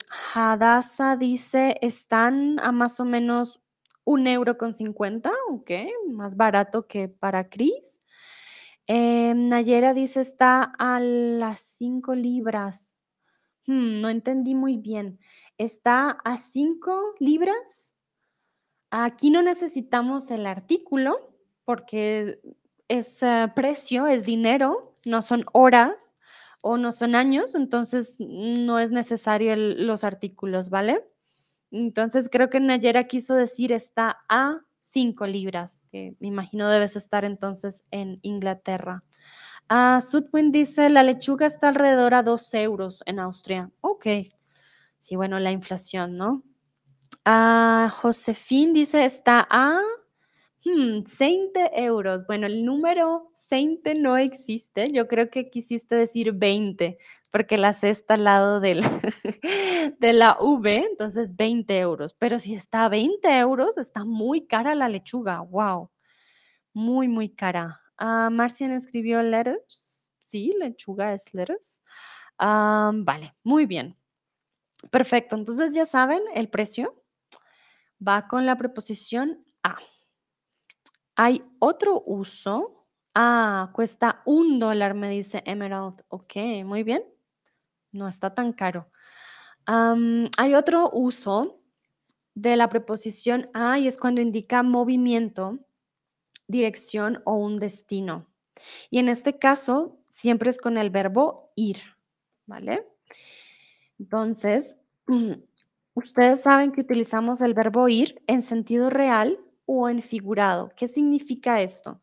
dice, 1.20 1.78
están 1.82 2.60
a 2.62 2.72
más 2.72 3.00
o 3.02 3.06
menos 3.06 3.62
un 4.06 4.28
euro 4.28 4.58
con 4.58 4.74
50, 4.74 5.30
ok, 5.50 5.72
más 6.10 6.38
barato 6.38 6.88
que 6.88 7.10
para 7.10 7.50
Cris. 7.50 8.02
Em, 8.88 9.50
Nayera 9.50 9.94
dice, 9.94 10.22
está 10.22 10.72
a 10.80 11.02
las 11.02 11.60
5 11.60 12.16
libras. 12.16 12.96
Hmm, 13.66 14.02
no 14.02 14.10
entendí 14.10 14.56
muy 14.56 14.78
bien 14.78 15.20
está 15.58 16.12
a 16.24 16.38
5 16.38 17.16
libras. 17.20 17.96
Aquí 18.92 19.32
no 19.32 19.42
necesitamos 19.42 20.30
el 20.32 20.46
artículo 20.46 21.36
porque 21.66 22.40
es 22.88 23.24
eh, 23.24 23.52
precio, 23.56 24.08
es 24.08 24.24
dinero, 24.24 24.98
no 25.06 25.22
son 25.22 25.46
horas 25.54 26.18
o 26.62 26.78
no 26.78 26.92
son 26.92 27.16
años, 27.16 27.56
entonces 27.56 28.16
no 28.20 28.80
es 28.80 28.92
necesario 28.92 29.56
los 29.56 30.04
artículos, 30.04 30.70
¿vale? 30.70 31.04
Entonces 31.72 32.30
creo 32.32 32.50
que 32.50 32.60
Nayera 32.60 33.06
quiso 33.06 33.34
decir 33.36 33.72
está 33.74 34.24
a 34.30 34.60
5 34.80 35.26
libras, 35.28 35.84
que 35.92 36.16
me 36.20 36.28
imagino 36.28 36.70
debes 36.70 36.96
estar 36.96 37.26
entonces 37.26 37.84
en 37.92 38.20
Inglaterra. 38.22 39.04
Ah, 39.70 40.02
Sudwin 40.08 40.52
dice, 40.52 40.90
la 40.90 41.04
lechuga 41.04 41.48
está 41.48 41.70
alrededor 41.70 42.14
a 42.14 42.24
2 42.24 42.54
euros 42.54 43.02
en 43.06 43.20
Austria. 43.20 43.72
Ok, 43.82 44.06
Sí, 45.04 45.18
bueno, 45.18 45.38
la 45.38 45.52
inflación, 45.52 46.16
¿no? 46.16 46.44
Ah, 47.26 47.94
Josefín 47.94 48.72
dice, 48.72 49.04
está 49.04 49.46
a 49.50 49.82
20 50.64 51.60
hmm, 51.60 51.78
euros. 51.78 52.26
Bueno, 52.26 52.48
el 52.48 52.64
número 52.64 53.30
20 53.52 53.96
no 53.96 54.16
existe. 54.16 54.90
Yo 54.94 55.10
creo 55.10 55.30
que 55.30 55.50
quisiste 55.50 55.96
decir 55.96 56.32
20, 56.32 56.98
porque 57.32 57.58
la 57.58 57.74
C 57.74 57.90
está 57.90 58.14
al 58.14 58.24
lado 58.24 58.62
de 60.00 60.14
la 60.14 60.38
V, 60.40 60.78
entonces 60.90 61.36
20 61.36 61.78
euros. 61.80 62.16
Pero 62.18 62.40
si 62.40 62.56
está 62.56 62.86
a 62.86 62.90
20 62.90 63.38
euros, 63.40 63.78
está 63.78 64.06
muy 64.06 64.48
cara 64.48 64.74
la 64.74 64.88
lechuga. 64.88 65.42
Wow. 65.42 65.92
Muy, 66.74 67.10
muy 67.10 67.28
cara. 67.28 67.82
Ah, 67.98 68.30
Marcian 68.32 68.72
escribió 68.72 69.22
letters. 69.22 70.14
Sí, 70.22 70.54
lechuga 70.58 71.14
es 71.14 71.34
letters. 71.34 71.84
Ah, 72.38 72.94
vale, 72.96 73.36
muy 73.44 73.66
bien. 73.66 73.98
Perfecto, 74.92 75.36
entonces 75.36 75.74
ya 75.74 75.86
saben, 75.86 76.22
el 76.36 76.50
precio 76.50 77.04
va 78.06 78.28
con 78.28 78.46
la 78.46 78.58
preposición 78.58 79.46
a. 79.64 79.78
Hay 81.16 81.44
otro 81.60 82.04
uso. 82.06 82.88
Ah, 83.16 83.72
cuesta 83.74 84.24
un 84.26 84.60
dólar, 84.60 84.96
me 84.96 85.10
dice 85.10 85.44
Emerald. 85.46 86.04
Ok, 86.10 86.36
muy 86.66 86.84
bien. 86.84 87.04
No 87.92 88.08
está 88.08 88.34
tan 88.34 88.54
caro. 88.54 88.90
hay 89.66 90.56
otro 90.56 90.90
uso 90.92 91.62
de 92.36 92.56
la 92.56 92.68
preposición 92.68 93.50
a 93.54 93.78
y 93.78 93.88
es 93.88 93.98
cuando 93.98 94.20
indica 94.20 94.64
movimiento, 94.64 95.60
dirección 96.48 97.22
o 97.26 97.36
un 97.36 97.60
destino. 97.60 98.28
Y 98.90 99.00
en 99.00 99.10
este 99.10 99.38
caso, 99.38 100.00
siempre 100.10 100.50
es 100.50 100.58
con 100.58 100.78
el 100.78 100.90
verbo 100.90 101.52
ir, 101.56 101.78
¿vale? 102.46 102.88
Entonces, 104.00 104.78
ustedes 105.94 106.42
saben 106.42 106.72
que 106.72 106.82
utilizamos 106.82 107.42
el 107.42 107.54
verbo 107.54 107.88
ir 107.90 108.22
en 108.28 108.42
sentido 108.42 108.90
real 108.90 109.40
o 109.66 109.90
en 109.90 110.02
figurado. 110.02 110.72
¿Qué 110.76 110.88
significa 110.88 111.62
esto? 111.62 112.02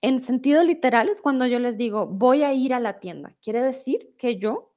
En 0.00 0.18
sentido 0.18 0.62
literal 0.62 1.08
es 1.08 1.22
cuando 1.22 1.46
yo 1.46 1.58
les 1.58 1.78
digo, 1.78 2.06
voy 2.06 2.42
a 2.42 2.52
ir 2.52 2.74
a 2.74 2.80
la 2.80 3.00
tienda. 3.00 3.34
Quiere 3.42 3.62
decir 3.62 4.14
que 4.18 4.38
yo 4.38 4.74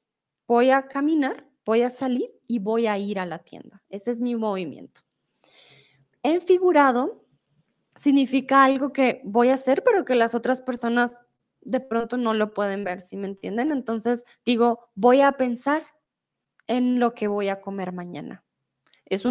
voy 0.48 0.70
a 0.70 0.88
caminar, 0.88 1.46
voy 1.66 1.82
a 1.82 1.90
salir 1.90 2.32
y 2.48 2.60
voy 2.60 2.88
a 2.88 2.98
ir 2.98 3.20
a 3.20 3.26
la 3.26 3.40
tienda. 3.40 3.84
Ese 3.90 4.12
es 4.12 4.22
mi 4.22 4.36
movimiento. 4.36 5.02
En 6.24 6.42
figurado 6.42 7.26
significa 7.96 8.64
algo 8.64 8.94
que 8.94 9.22
voy 9.26 9.50
a 9.50 9.56
hacer, 9.56 9.84
pero 9.84 10.06
que 10.06 10.16
las 10.16 10.34
otras 10.34 10.62
personas 10.62 11.22
de 11.62 11.82
pronto 11.82 12.16
no 12.16 12.34
lo 12.34 12.54
pueden 12.54 12.86
ver, 12.86 13.02
¿sí 13.02 13.18
me 13.18 13.28
entienden? 13.28 13.72
Entonces 13.72 14.24
digo, 14.46 14.90
voy 14.96 15.22
a 15.22 15.34
pensar 15.34 15.86
en 16.68 17.00
lo 17.00 17.14
que 17.14 17.28
voy 17.28 17.50
a 17.50 17.62
comer 17.62 17.92
mañana. 17.92 18.44
Es 19.06 19.24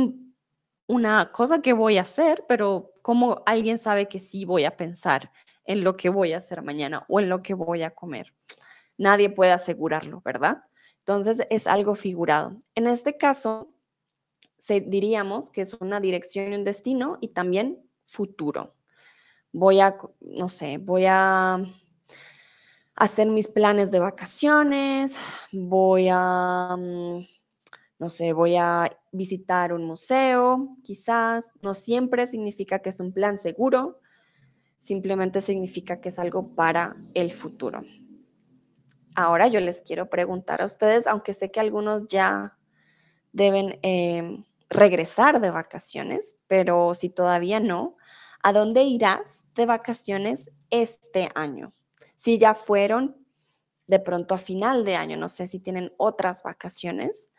una 0.87 1.33
cosa 1.33 1.61
que 1.61 1.72
voy 1.72 1.99
a 1.99 2.03
hacer, 2.03 2.44
pero 2.49 2.92
¿cómo 3.03 3.42
alguien 3.46 3.79
sabe 3.79 4.09
que 4.09 4.18
sí 4.18 4.44
voy 4.44 4.64
a 4.64 4.77
pensar 4.77 5.31
en 5.66 5.85
lo 5.85 5.96
que 5.96 6.09
voy 6.09 6.33
a 6.33 6.38
hacer 6.38 6.62
mañana 6.62 7.05
o 7.09 7.20
en 7.20 7.29
lo 7.29 7.42
que 7.42 7.55
voy 7.55 7.83
a 7.83 7.90
comer. 7.90 8.33
Nadie 8.96 9.29
puede 9.29 9.53
asegurarlo, 9.53 10.22
¿verdad? 10.25 10.62
Entonces 10.99 11.46
es 11.51 11.66
algo 11.66 11.94
figurado. 11.94 12.62
En 12.75 12.87
este 12.87 13.16
caso, 13.16 13.72
diríamos 14.68 15.51
que 15.51 15.61
es 15.61 15.75
una 15.75 16.01
dirección 16.01 16.53
y 16.53 16.57
un 16.57 16.64
destino 16.64 17.18
y 17.20 17.29
también 17.29 17.79
futuro. 18.07 18.68
Voy 19.53 19.81
a, 19.81 19.96
no 20.20 20.49
sé, 20.49 20.79
voy 20.79 21.05
a 21.07 21.62
hacer 22.96 23.28
mis 23.28 23.48
planes 23.48 23.90
de 23.90 23.98
vacaciones, 23.98 25.16
voy 25.52 26.09
a, 26.11 26.76
mm, 26.76 27.26
no 27.98 28.09
sé, 28.09 28.32
voy 28.32 28.56
a 28.56 28.90
visitar 29.12 29.72
un 29.72 29.85
museo, 29.85 30.76
quizás. 30.82 31.52
No 31.62 31.74
siempre 31.74 32.26
significa 32.26 32.78
que 32.80 32.88
es 32.88 33.00
un 33.00 33.12
plan 33.12 33.38
seguro, 33.38 34.00
simplemente 34.78 35.40
significa 35.40 36.00
que 36.00 36.09
es 36.09 36.18
algo 36.18 36.54
para 36.54 36.96
el 37.14 37.32
futuro. 37.32 37.82
Ahora 39.14 39.48
yo 39.48 39.61
les 39.61 39.80
quiero 39.82 40.09
preguntar 40.09 40.62
a 40.62 40.66
ustedes, 40.66 41.06
aunque 41.06 41.35
sé 41.35 41.50
que 41.50 41.61
algunos 41.61 42.06
ya 42.06 42.59
deben 43.32 43.78
em, 43.82 44.44
regresar 44.70 45.40
de 45.40 45.50
vacaciones, 45.50 46.37
pero 46.48 46.94
si 46.94 47.11
todavía 47.11 47.61
no, 47.61 47.96
¿a 48.42 48.52
dónde 48.52 48.82
irás 48.82 49.46
de 49.54 49.66
vacaciones 49.66 50.50
este 50.70 51.30
año? 51.35 51.70
Si 52.26 52.38
ya 52.38 52.54
fueron 52.54 53.24
de 53.86 54.00
pronto 54.00 54.34
a 54.34 54.38
final 54.38 54.84
de 54.84 54.96
año, 54.96 55.16
no 55.16 55.28
sé 55.28 55.46
si 55.46 55.60
tienen 55.60 55.92
otras 55.96 56.42
vacaciones. 56.42 57.32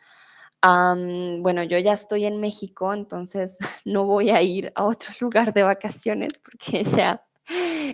bueno, 0.62 1.62
yo 1.62 1.76
ya 1.76 1.92
estoy 1.92 2.24
en 2.24 2.40
México, 2.40 2.94
entonces 2.94 3.58
no 3.84 4.06
voy 4.06 4.30
a 4.30 4.40
ir 4.40 4.72
a 4.76 4.84
otro 4.84 5.12
lugar 5.20 5.52
de 5.52 5.62
vacaciones 5.62 6.40
porque 6.42 6.84
ya 6.96 7.22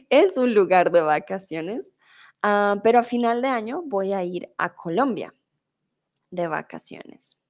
es 0.08 0.36
un 0.36 0.54
lugar 0.54 0.92
de 0.92 1.00
vacaciones. 1.00 1.92
Ah, 2.42 2.76
pero 2.84 3.00
a 3.00 3.02
final 3.02 3.42
de 3.42 3.48
año 3.48 3.82
voy 3.84 4.12
a 4.12 4.22
ir 4.22 4.54
a 4.56 4.72
Colombia 4.76 5.34
de 6.30 6.46
vacaciones. 6.46 7.40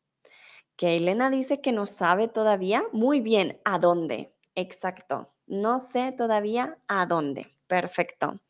Que 0.74 0.96
Elena 0.96 1.28
dice 1.28 1.61
que 1.61 1.72
no 1.72 1.85
sabe 1.85 2.28
todavía. 2.28 2.83
Muy 2.92 3.20
bien, 3.20 3.61
¿a 3.66 3.78
dónde? 3.78 4.33
Exacto. 4.54 5.26
No 5.46 5.80
sé 5.80 6.12
todavía 6.16 6.78
a 6.88 7.04
dónde. 7.04 7.54
Perfecto. 7.66 8.40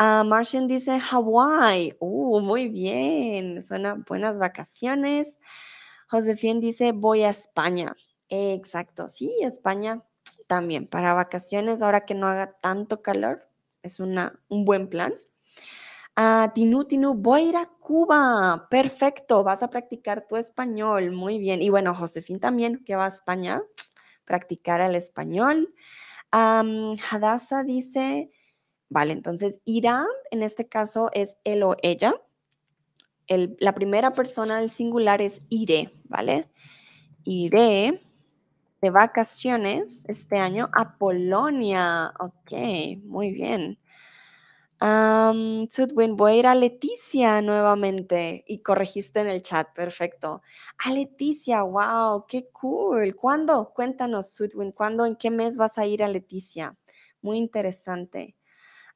Uh, 0.00 0.24
Martian 0.24 0.66
dice 0.66 0.98
Hawái. 0.98 1.94
Uh, 2.00 2.40
muy 2.40 2.68
bien. 2.68 3.62
Suena 3.62 4.02
buenas 4.08 4.38
vacaciones. 4.38 5.36
Josefín 6.08 6.58
dice 6.58 6.92
voy 6.92 7.22
a 7.24 7.28
España. 7.28 7.94
Exacto. 8.30 9.10
Sí, 9.10 9.30
España 9.42 10.02
también. 10.46 10.86
Para 10.86 11.12
vacaciones, 11.12 11.82
ahora 11.82 12.06
que 12.06 12.14
no 12.14 12.28
haga 12.28 12.52
tanto 12.62 13.02
calor, 13.02 13.46
es 13.82 14.00
una, 14.00 14.40
un 14.48 14.64
buen 14.64 14.88
plan. 14.88 15.12
Ah, 16.16 16.50
Tinu, 16.54 16.84
Tinu, 16.86 17.14
voy 17.14 17.42
a 17.42 17.44
ir 17.44 17.56
a 17.58 17.66
Cuba. 17.66 18.68
Perfecto, 18.70 19.44
vas 19.44 19.62
a 19.62 19.68
practicar 19.68 20.26
tu 20.26 20.36
español. 20.36 21.12
Muy 21.12 21.38
bien. 21.38 21.60
Y 21.60 21.68
bueno, 21.68 21.94
Josefín 21.94 22.40
también, 22.40 22.82
que 22.86 22.96
va 22.96 23.04
a 23.04 23.08
España, 23.08 23.62
practicar 24.24 24.80
el 24.80 24.94
español. 24.94 25.74
Um, 26.32 26.96
Hadassah 27.10 27.64
dice, 27.64 28.30
vale, 28.90 29.12
entonces 29.12 29.60
irá, 29.64 30.04
en 30.30 30.42
este 30.42 30.68
caso 30.68 31.10
es 31.14 31.36
él 31.44 31.62
o 31.62 31.76
ella. 31.82 32.14
la 33.28 33.74
primera 33.74 34.12
persona 34.12 34.58
del 34.60 34.70
singular 34.70 35.22
es 35.22 35.40
iré, 35.48 35.90
¿vale? 36.04 36.50
Iré 37.24 38.02
de 38.82 38.90
vacaciones 38.90 40.04
este 40.08 40.38
año 40.38 40.68
a 40.72 40.98
Polonia. 40.98 42.12
Ok, 42.18 42.52
muy 43.04 43.32
bien. 43.32 43.78
Um, 44.82 45.66
voy 46.16 46.32
a 46.32 46.36
ir 46.36 46.46
a 46.46 46.54
Leticia 46.54 47.42
nuevamente 47.42 48.42
y 48.46 48.62
corregiste 48.62 49.20
en 49.20 49.28
el 49.28 49.42
chat, 49.42 49.68
perfecto. 49.74 50.40
A 50.86 50.90
Leticia, 50.90 51.62
wow, 51.62 52.24
qué 52.26 52.48
cool. 52.50 53.14
¿Cuándo? 53.14 53.72
Cuéntanos, 53.74 54.32
Sudwin, 54.32 54.72
¿cuándo, 54.72 55.04
en 55.04 55.16
qué 55.16 55.30
mes 55.30 55.58
vas 55.58 55.76
a 55.76 55.86
ir 55.86 56.02
a 56.02 56.08
Leticia? 56.08 56.78
Muy 57.20 57.36
interesante. 57.36 58.36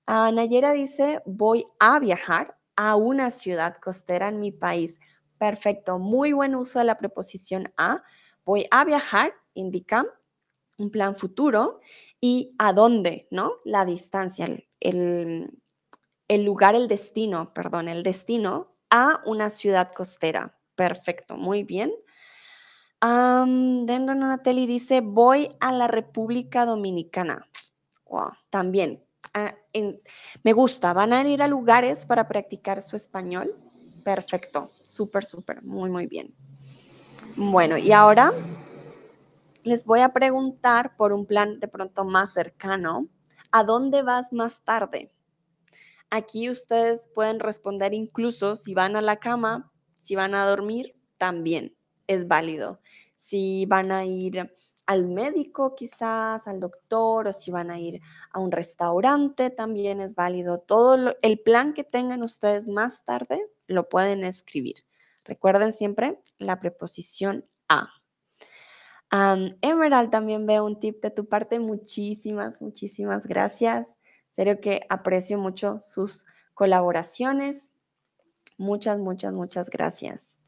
Uh, 0.07 0.31
Nayera 0.33 0.73
dice, 0.73 1.23
voy 1.25 1.67
a 1.81 1.99
viajar 1.99 2.59
a 2.77 2.97
una 2.97 3.31
ciudad 3.31 3.77
costera 3.77 4.29
en 4.29 4.41
mi 4.41 4.53
país. 4.53 4.99
Perfecto, 5.39 5.99
muy 5.99 6.33
buen 6.33 6.55
uso 6.55 6.79
de 6.79 6.85
la 6.85 6.97
preposición 6.97 7.73
a. 7.77 8.03
Voy 8.45 8.67
a 8.71 8.85
viajar, 8.85 9.33
indica 9.55 10.05
un 10.79 10.91
plan 10.91 11.17
futuro 11.17 11.81
y 12.21 12.55
a 12.59 12.73
dónde, 12.73 13.29
¿no? 13.31 13.53
La 13.65 13.85
distancia, 13.85 14.47
el 14.81 15.51
lugar, 16.29 16.75
el 16.75 16.89
destino, 16.89 17.55
perdón, 17.55 17.89
el 17.89 18.03
destino 18.03 18.77
a 18.91 19.23
una 19.25 19.51
ciudad 19.51 19.93
costera. 19.93 20.59
Perfecto, 20.75 21.37
muy 21.37 21.63
bien. 21.63 21.93
Um, 23.03 23.85
Natelli 23.85 24.67
dice, 24.67 25.01
voy 25.01 25.49
a 25.61 25.73
la 25.73 25.89
República 25.89 26.65
Dominicana. 26.65 27.49
Wow, 28.07 28.33
también. 28.51 29.05
Me 30.43 30.53
gusta, 30.53 30.93
van 30.93 31.13
a 31.13 31.29
ir 31.29 31.43
a 31.43 31.49
lugares 31.49 32.05
para 32.07 32.29
practicar 32.29 32.81
su 32.81 32.97
español. 32.97 33.55
Perfecto, 34.05 34.71
súper, 34.87 35.25
súper, 35.25 35.63
muy, 35.63 35.91
muy 35.91 36.07
bien. 36.07 36.35
Bueno, 37.37 37.77
y 37.77 37.93
ahora 37.93 38.33
les 39.65 39.85
voy 39.85 40.01
a 40.01 40.13
preguntar 40.13 40.95
por 40.97 41.13
un 41.13 41.27
plan 41.27 41.59
de 41.59 41.69
pronto 41.69 42.05
más 42.05 42.33
cercano. 42.33 43.09
¿A 43.51 43.65
dónde 43.65 44.03
vas 44.03 44.33
más 44.33 44.63
tarde? 44.63 45.13
Aquí 46.11 46.51
ustedes 46.51 47.09
pueden 47.15 47.41
responder 47.41 47.95
incluso 47.95 48.57
si 48.57 48.75
van 48.75 48.95
a 48.95 49.01
la 49.01 49.17
cama, 49.17 49.73
si 49.99 50.15
van 50.15 50.35
a 50.35 50.45
dormir, 50.45 50.95
también 51.19 51.75
es 52.07 52.29
válido. 52.29 52.81
Si 53.17 53.67
van 53.67 53.91
a 53.91 54.05
ir 54.05 54.53
al 54.87 55.09
médico 55.09 55.75
quizás, 55.75 56.47
al 56.47 56.61
doctor, 56.61 57.29
o 57.29 57.33
si 57.33 57.51
van 57.51 57.71
a 57.71 57.79
ir 57.79 58.01
a 58.33 58.41
un 58.41 58.53
restaurante, 58.53 59.51
también 59.51 60.01
es 60.01 60.15
válido. 60.15 60.59
Todo 60.59 61.15
el 61.23 61.41
plan 61.41 61.73
que 61.73 61.85
tengan 61.85 62.23
ustedes 62.23 62.67
más 62.67 63.05
tarde 63.05 63.47
lo 63.67 63.89
pueden 63.89 64.25
escribir. 64.25 64.85
Recuerden 65.25 65.73
siempre 65.73 66.21
la 66.39 66.61
preposición 66.61 67.45
a. 67.69 67.89
Emerald, 69.63 70.11
también 70.11 70.45
veo 70.45 70.65
un 70.65 70.81
tip 70.81 71.01
de 71.01 71.11
tu 71.11 71.29
parte. 71.29 71.61
Muchísimas, 71.61 72.61
muchísimas 72.61 73.27
gracias 73.27 73.97
serio 74.35 74.61
que 74.61 74.87
aprecio 74.89 75.39
mucho 75.39 75.79
sus 75.81 76.27
colaboraciones. 76.55 77.63
Muchas, 78.59 78.99
muchas, 78.99 79.33
muchas 79.33 79.71
gracias. 79.71 80.39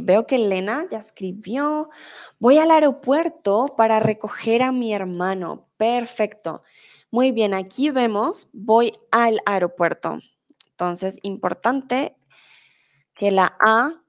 Veo 0.00 0.26
que 0.26 0.36
Elena 0.36 0.86
ya 0.90 0.98
escribió. 0.98 1.90
Voy 2.38 2.58
al 2.58 2.70
aeropuerto 2.70 3.74
para 3.76 4.00
recoger 4.00 4.62
a 4.62 4.72
mi 4.72 4.94
hermano. 4.94 5.68
Perfecto. 5.76 6.62
Muy 7.10 7.32
bien, 7.32 7.54
aquí 7.54 7.90
vemos, 7.90 8.48
voy 8.52 8.92
al 9.10 9.40
aeropuerto. 9.46 10.18
Entonces, 10.70 11.18
importante 11.22 12.16
que 13.14 13.30
la 13.30 13.56
A 13.60 14.02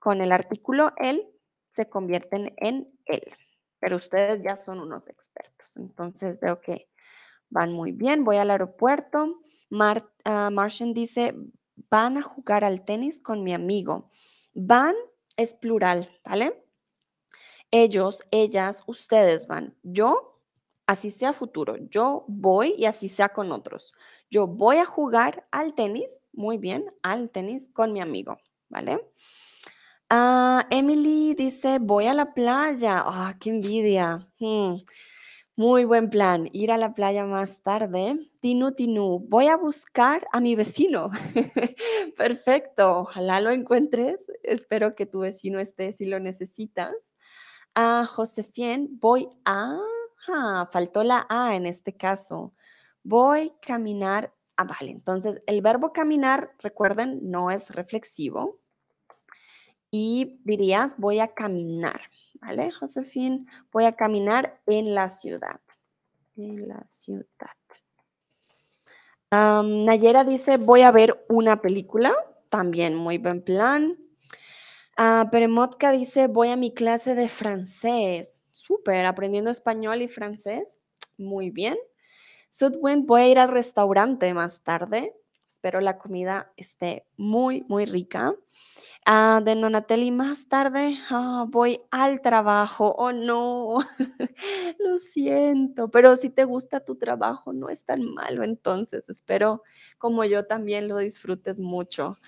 con 0.00 0.20
el 0.20 0.32
artículo 0.32 0.92
el 0.96 1.28
se 1.68 1.88
convierten 1.88 2.54
en 2.58 2.88
él 3.06 3.22
pero 3.84 3.98
ustedes 3.98 4.40
ya 4.42 4.58
son 4.58 4.80
unos 4.80 5.10
expertos. 5.10 5.76
Entonces 5.76 6.40
veo 6.40 6.58
que 6.58 6.88
van 7.50 7.70
muy 7.70 7.92
bien. 7.92 8.24
Voy 8.24 8.38
al 8.38 8.50
aeropuerto. 8.50 9.42
Ah, 10.24 10.48
Martian 10.50 10.94
dice, 10.94 11.34
van 11.90 12.16
a 12.16 12.22
jugar 12.22 12.64
al 12.64 12.82
tenis 12.86 13.20
con 13.20 13.42
mi 13.42 13.52
amigo. 13.52 14.08
Van 14.54 14.94
es 15.36 15.54
plural, 15.54 16.08
¿vale? 16.24 16.64
Ellos, 17.70 18.22
ellas, 18.30 18.84
ustedes 18.86 19.46
van. 19.48 19.76
Yo, 19.82 20.40
así 20.86 21.10
sea 21.10 21.32
futuro. 21.32 21.76
Yo 21.90 22.24
voy 22.28 22.74
y 22.78 22.84
así 22.86 23.08
sea 23.08 23.30
con 23.30 23.50
otros. 23.52 23.92
Yo 24.30 24.46
voy 24.46 24.76
a 24.76 24.84
jugar 24.84 25.46
al 25.50 25.74
tenis, 25.74 26.20
muy 26.32 26.56
bien, 26.56 26.84
al 27.02 27.30
tenis 27.30 27.68
con 27.68 27.92
mi 27.92 28.00
amigo, 28.00 28.38
¿vale? 28.68 29.00
Ah, 30.08 30.66
Emily 30.70 31.34
dice, 31.34 31.78
voy 31.80 32.06
a 32.06 32.14
la 32.14 32.34
playa. 32.34 33.02
Ah, 33.04 33.34
qué 33.40 33.50
envidia. 33.50 34.28
Hmm, 34.38 34.76
muy 35.56 35.84
buen 35.84 36.10
plan, 36.10 36.48
ir 36.52 36.72
a 36.72 36.76
la 36.76 36.94
playa 36.94 37.26
más 37.26 37.62
tarde. 37.62 38.28
Tinu, 38.40 38.72
Tinu, 38.72 39.20
voy 39.28 39.46
a 39.46 39.56
buscar 39.56 40.26
a 40.32 40.40
mi 40.40 40.56
vecino. 40.56 41.10
Perfecto, 42.16 43.00
ojalá 43.00 43.40
lo 43.40 43.50
encuentres. 43.50 44.18
Espero 44.42 44.94
que 44.94 45.06
tu 45.06 45.20
vecino 45.20 45.60
esté 45.60 45.92
si 45.92 46.06
lo 46.06 46.18
necesitas. 46.18 46.94
A 47.74 48.04
Josefien, 48.04 48.88
voy 49.00 49.28
a... 49.44 49.78
faltó 50.72 51.04
la 51.04 51.26
A 51.28 51.54
en 51.54 51.66
este 51.66 51.96
caso. 51.96 52.52
Voy 53.04 53.52
a 53.54 53.60
caminar. 53.66 54.34
Ah, 54.56 54.64
vale, 54.64 54.90
entonces 54.90 55.42
el 55.46 55.62
verbo 55.62 55.92
caminar, 55.92 56.52
recuerden, 56.60 57.18
no 57.22 57.50
es 57.50 57.74
reflexivo 57.74 58.60
y 59.96 60.40
dirías, 60.42 60.96
voy 60.98 61.20
a 61.20 61.28
caminar, 61.28 62.00
¿vale? 62.44 62.70
Voy 63.72 63.84
a 63.84 63.92
caminar 63.92 64.60
en 64.66 64.94
la 64.94 65.10
ciudad. 65.10 65.60
en 66.36 66.68
la 66.68 66.82
ciudad. 66.86 67.24
Nayera 69.30 70.24
dice, 70.24 70.58
voy 70.58 70.82
a 70.82 70.92
ver 70.92 71.24
una 71.28 71.60
película. 71.60 72.12
También 72.50 72.94
muy 72.94 73.18
buen 73.18 73.42
plan. 73.42 73.98
Uh, 74.96 75.28
Peremotka 75.30 75.90
dice, 75.90 76.28
voy 76.28 76.50
a 76.50 76.56
mi 76.56 76.72
clase 76.72 77.14
de 77.16 77.28
francés. 77.28 78.44
Súper, 78.52 79.06
aprendiendo 79.06 79.50
español 79.50 80.02
y 80.02 80.08
francés. 80.08 80.82
Muy 81.16 81.50
bien. 81.50 81.76
Sudwind, 82.48 83.06
voy 83.06 83.22
a 83.22 83.28
ir 83.28 83.38
al 83.40 83.48
restaurante 83.48 84.32
más 84.34 84.62
tarde. 84.62 85.16
Espero 85.64 85.80
la 85.80 85.96
comida 85.96 86.52
esté 86.58 87.06
muy, 87.16 87.64
muy 87.68 87.86
rica. 87.86 88.34
Ah, 89.06 89.40
de 89.42 89.56
Nonatelli, 89.56 90.10
más 90.10 90.46
tarde 90.46 90.94
ah, 91.08 91.46
voy 91.48 91.80
al 91.90 92.20
trabajo. 92.20 92.94
Oh, 92.98 93.12
no, 93.12 93.78
lo 94.78 94.98
siento, 94.98 95.90
pero 95.90 96.16
si 96.16 96.28
te 96.28 96.44
gusta 96.44 96.84
tu 96.84 96.96
trabajo, 96.96 97.54
no 97.54 97.70
es 97.70 97.82
tan 97.82 98.04
malo. 98.04 98.44
Entonces, 98.44 99.08
espero 99.08 99.62
como 99.96 100.26
yo 100.26 100.44
también 100.44 100.86
lo 100.86 100.98
disfrutes 100.98 101.58
mucho. 101.58 102.18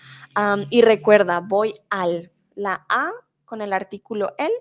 y 0.71 0.81
recuerda, 0.81 1.41
voy 1.41 1.75
al, 1.91 2.33
la 2.55 2.87
A 2.89 3.13
con 3.45 3.61
el 3.61 3.75
artículo 3.75 4.33
el. 4.39 4.53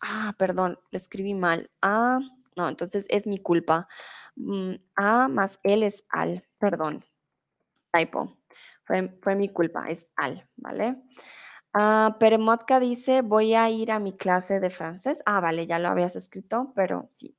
Ah, 0.00 0.36
perdón, 0.38 0.78
lo 0.92 0.96
escribí 0.96 1.34
mal. 1.34 1.68
Ah, 1.82 2.20
no, 2.54 2.68
entonces 2.68 3.06
es 3.10 3.26
mi 3.26 3.38
culpa. 3.38 3.88
Mm, 4.36 4.74
a 4.94 5.26
más 5.26 5.58
el 5.64 5.82
es 5.82 6.04
al, 6.10 6.46
perdón. 6.60 7.04
Typo. 7.92 8.38
Fue, 8.82 9.18
fue 9.22 9.36
mi 9.36 9.48
culpa, 9.48 9.88
es 9.88 10.08
al, 10.16 10.48
¿vale? 10.56 10.96
Ah, 11.72 12.16
Peremotka 12.18 12.80
dice, 12.80 13.22
voy 13.22 13.54
a 13.54 13.70
ir 13.70 13.92
a 13.92 14.00
mi 14.00 14.16
clase 14.16 14.58
de 14.60 14.70
francés. 14.70 15.22
Ah, 15.26 15.40
vale, 15.40 15.66
ya 15.66 15.78
lo 15.78 15.88
habías 15.88 16.16
escrito, 16.16 16.72
pero 16.74 17.08
sí, 17.12 17.36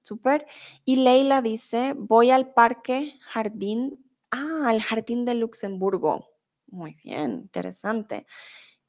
súper. 0.00 0.46
Y 0.84 0.96
Leila 0.96 1.42
dice, 1.42 1.94
voy 1.96 2.30
al 2.30 2.54
parque 2.54 3.18
jardín, 3.22 4.02
ah, 4.30 4.68
al 4.68 4.80
jardín 4.80 5.24
de 5.24 5.34
Luxemburgo. 5.34 6.28
Muy 6.68 6.96
bien, 7.04 7.32
interesante. 7.32 8.26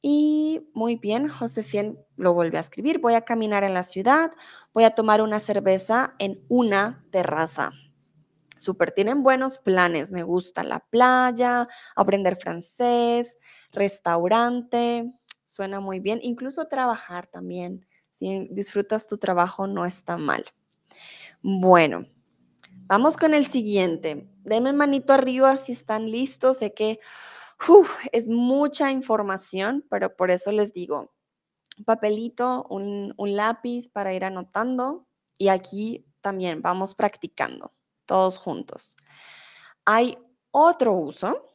Y 0.00 0.70
muy 0.72 0.96
bien, 0.96 1.28
Josefien 1.28 1.98
lo 2.16 2.32
vuelve 2.32 2.58
a 2.58 2.60
escribir, 2.60 3.00
voy 3.00 3.14
a 3.14 3.22
caminar 3.22 3.64
en 3.64 3.74
la 3.74 3.82
ciudad, 3.82 4.30
voy 4.72 4.84
a 4.84 4.94
tomar 4.94 5.20
una 5.20 5.40
cerveza 5.40 6.14
en 6.18 6.44
una 6.48 7.04
terraza. 7.10 7.72
Súper, 8.58 8.92
tienen 8.92 9.22
buenos 9.22 9.58
planes, 9.58 10.10
me 10.10 10.22
gusta 10.22 10.64
la 10.64 10.80
playa, 10.80 11.68
aprender 11.94 12.36
francés, 12.36 13.38
restaurante, 13.72 15.12
suena 15.44 15.80
muy 15.80 16.00
bien, 16.00 16.20
incluso 16.22 16.66
trabajar 16.66 17.26
también. 17.26 17.86
Si 18.14 18.48
disfrutas 18.50 19.06
tu 19.06 19.18
trabajo, 19.18 19.66
no 19.66 19.84
está 19.84 20.16
mal. 20.16 20.44
Bueno, 21.42 22.06
vamos 22.86 23.18
con 23.18 23.34
el 23.34 23.46
siguiente. 23.46 24.26
Denme 24.42 24.72
manito 24.72 25.12
arriba 25.12 25.58
si 25.58 25.72
están 25.72 26.10
listos. 26.10 26.58
Sé 26.58 26.72
que 26.72 26.98
es 28.12 28.26
mucha 28.26 28.90
información, 28.90 29.84
pero 29.90 30.16
por 30.16 30.30
eso 30.30 30.50
les 30.50 30.72
digo, 30.72 31.12
un 31.78 31.84
papelito, 31.84 32.64
un 32.70 33.12
lápiz 33.18 33.90
para 33.90 34.14
ir 34.14 34.24
anotando 34.24 35.06
y 35.36 35.48
aquí 35.48 36.06
también 36.22 36.62
vamos 36.62 36.94
practicando 36.94 37.70
todos 38.06 38.38
juntos. 38.38 38.96
Hay 39.84 40.18
otro 40.50 40.92
uso 40.92 41.54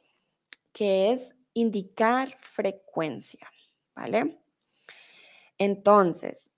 que 0.74 1.12
es 1.12 1.36
indicar 1.54 2.38
frecuencia, 2.42 3.50
¿vale? 3.96 4.40
Entonces, 5.58 6.52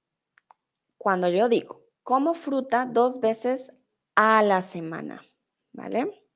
cuando 0.98 1.30
yo 1.30 1.50
digo, 1.50 1.82
como 2.04 2.34
fruta 2.34 2.86
dos 2.86 3.20
veces 3.20 3.72
a 4.16 4.44
la 4.44 4.62
semana, 4.62 5.26
¿vale? 5.72 6.28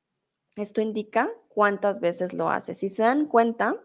Esto 0.56 0.82
indica 0.82 1.30
cuántas 1.50 2.00
veces 2.00 2.34
lo 2.34 2.50
hace. 2.50 2.74
Si 2.74 2.90
se 2.90 3.04
dan 3.04 3.28
cuenta, 3.28 3.76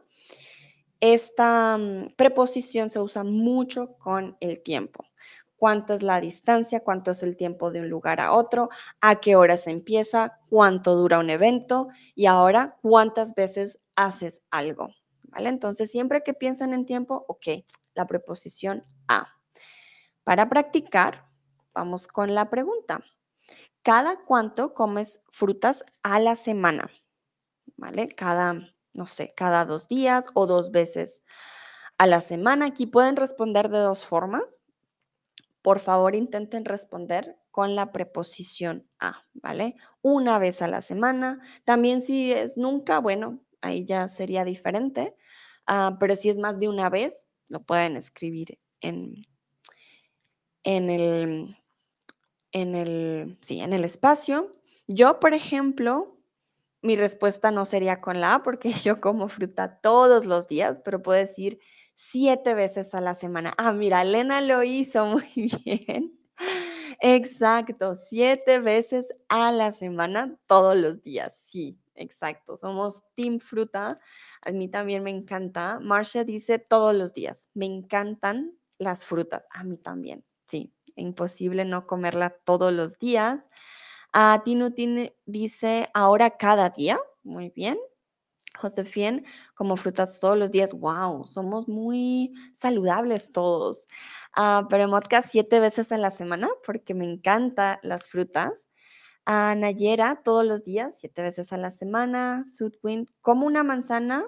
esta 1.00 1.76
mm, 1.76 2.14
preposición 2.16 2.88
se 2.88 3.00
usa 3.00 3.24
mucho 3.24 3.98
con 3.98 4.36
el 4.40 4.62
tiempo 4.62 5.04
cuánto 5.62 5.94
es 5.94 6.02
la 6.02 6.20
distancia, 6.20 6.82
cuánto 6.82 7.12
es 7.12 7.22
el 7.22 7.36
tiempo 7.36 7.70
de 7.70 7.82
un 7.82 7.88
lugar 7.88 8.20
a 8.20 8.32
otro, 8.32 8.68
a 9.00 9.20
qué 9.20 9.36
hora 9.36 9.56
se 9.56 9.70
empieza, 9.70 10.40
cuánto 10.50 10.96
dura 10.96 11.20
un 11.20 11.30
evento 11.30 11.86
y 12.16 12.26
ahora 12.26 12.80
cuántas 12.82 13.36
veces 13.36 13.78
haces 13.94 14.42
algo. 14.50 14.88
¿Vale? 15.22 15.50
Entonces, 15.50 15.88
siempre 15.88 16.24
que 16.24 16.34
piensan 16.34 16.74
en 16.74 16.84
tiempo, 16.84 17.24
ok, 17.28 17.64
la 17.94 18.08
preposición 18.08 18.84
a. 19.06 19.28
Para 20.24 20.48
practicar, 20.48 21.28
vamos 21.72 22.08
con 22.08 22.34
la 22.34 22.50
pregunta. 22.50 23.04
¿Cada 23.82 24.16
cuánto 24.24 24.74
comes 24.74 25.22
frutas 25.30 25.84
a 26.02 26.18
la 26.18 26.34
semana? 26.34 26.90
¿Vale? 27.76 28.08
Cada, 28.08 28.54
no 28.94 29.06
sé, 29.06 29.32
cada 29.36 29.64
dos 29.64 29.86
días 29.86 30.26
o 30.34 30.48
dos 30.48 30.72
veces 30.72 31.22
a 31.98 32.08
la 32.08 32.20
semana. 32.20 32.66
Aquí 32.66 32.86
pueden 32.86 33.14
responder 33.14 33.68
de 33.68 33.78
dos 33.78 34.04
formas 34.04 34.58
por 35.62 35.78
favor 35.78 36.14
intenten 36.14 36.64
responder 36.64 37.38
con 37.50 37.76
la 37.76 37.92
preposición 37.92 38.88
a, 38.98 39.24
¿vale? 39.34 39.76
Una 40.02 40.38
vez 40.38 40.60
a 40.62 40.68
la 40.68 40.80
semana. 40.80 41.40
También 41.64 42.00
si 42.00 42.32
es 42.32 42.56
nunca, 42.56 42.98
bueno, 42.98 43.40
ahí 43.60 43.84
ya 43.84 44.08
sería 44.08 44.44
diferente, 44.44 45.14
ah, 45.66 45.96
pero 46.00 46.16
si 46.16 46.28
es 46.28 46.38
más 46.38 46.58
de 46.58 46.68
una 46.68 46.90
vez, 46.90 47.26
lo 47.48 47.62
pueden 47.62 47.96
escribir 47.96 48.58
en, 48.80 49.26
en 50.64 50.90
el, 50.90 51.56
en 52.52 52.74
el, 52.74 53.38
sí, 53.40 53.60
en 53.60 53.72
el 53.72 53.84
espacio. 53.84 54.50
Yo, 54.88 55.20
por 55.20 55.34
ejemplo, 55.34 56.18
mi 56.82 56.96
respuesta 56.96 57.50
no 57.52 57.64
sería 57.64 58.00
con 58.00 58.20
la 58.20 58.34
A 58.34 58.42
porque 58.42 58.72
yo 58.84 59.00
como 59.00 59.28
fruta 59.28 59.80
todos 59.80 60.26
los 60.26 60.48
días, 60.48 60.80
pero 60.84 61.02
puedo 61.02 61.18
decir 61.18 61.60
siete 62.10 62.54
veces 62.54 62.94
a 62.94 63.00
la 63.00 63.14
semana. 63.14 63.54
Ah, 63.58 63.72
mira, 63.72 64.02
Elena 64.02 64.40
lo 64.40 64.62
hizo 64.62 65.06
muy 65.06 65.50
bien. 65.64 66.18
Exacto, 67.00 67.94
siete 67.94 68.58
veces 68.60 69.08
a 69.28 69.50
la 69.52 69.72
semana, 69.72 70.36
todos 70.46 70.76
los 70.76 71.02
días. 71.02 71.44
Sí, 71.46 71.78
exacto. 71.94 72.56
Somos 72.56 73.02
Team 73.14 73.38
Fruta. 73.40 73.98
A 74.42 74.52
mí 74.52 74.68
también 74.68 75.02
me 75.02 75.10
encanta. 75.10 75.78
Marcia 75.80 76.24
dice 76.24 76.58
todos 76.58 76.94
los 76.94 77.14
días. 77.14 77.48
Me 77.54 77.66
encantan 77.66 78.52
las 78.78 79.04
frutas. 79.04 79.44
A 79.50 79.64
mí 79.64 79.76
también. 79.76 80.24
Sí, 80.46 80.74
imposible 80.96 81.64
no 81.64 81.86
comerla 81.86 82.30
todos 82.44 82.72
los 82.72 82.98
días. 82.98 83.40
Ah, 84.12 84.42
Tinu 84.44 84.70
dice 85.26 85.86
ahora 85.94 86.36
cada 86.36 86.70
día. 86.70 86.98
Muy 87.22 87.50
bien. 87.50 87.78
Josefien, 88.58 89.24
como 89.54 89.76
frutas 89.76 90.20
todos 90.20 90.36
los 90.36 90.50
días. 90.50 90.72
¡Wow! 90.72 91.24
Somos 91.24 91.68
muy 91.68 92.32
saludables 92.54 93.32
todos. 93.32 93.86
Uh, 94.36 94.66
pero 94.68 94.88
Motka 94.88 95.22
siete 95.22 95.60
veces 95.60 95.92
a 95.92 95.98
la 95.98 96.10
semana 96.10 96.48
porque 96.64 96.94
me 96.94 97.04
encantan 97.04 97.78
las 97.82 98.06
frutas. 98.06 98.68
A 99.24 99.54
Nayera 99.54 100.20
todos 100.24 100.44
los 100.44 100.64
días, 100.64 100.96
siete 100.98 101.22
veces 101.22 101.52
a 101.52 101.56
la 101.56 101.70
semana. 101.70 102.44
Sudwind, 102.44 103.08
como 103.20 103.46
una 103.46 103.62
manzana. 103.62 104.26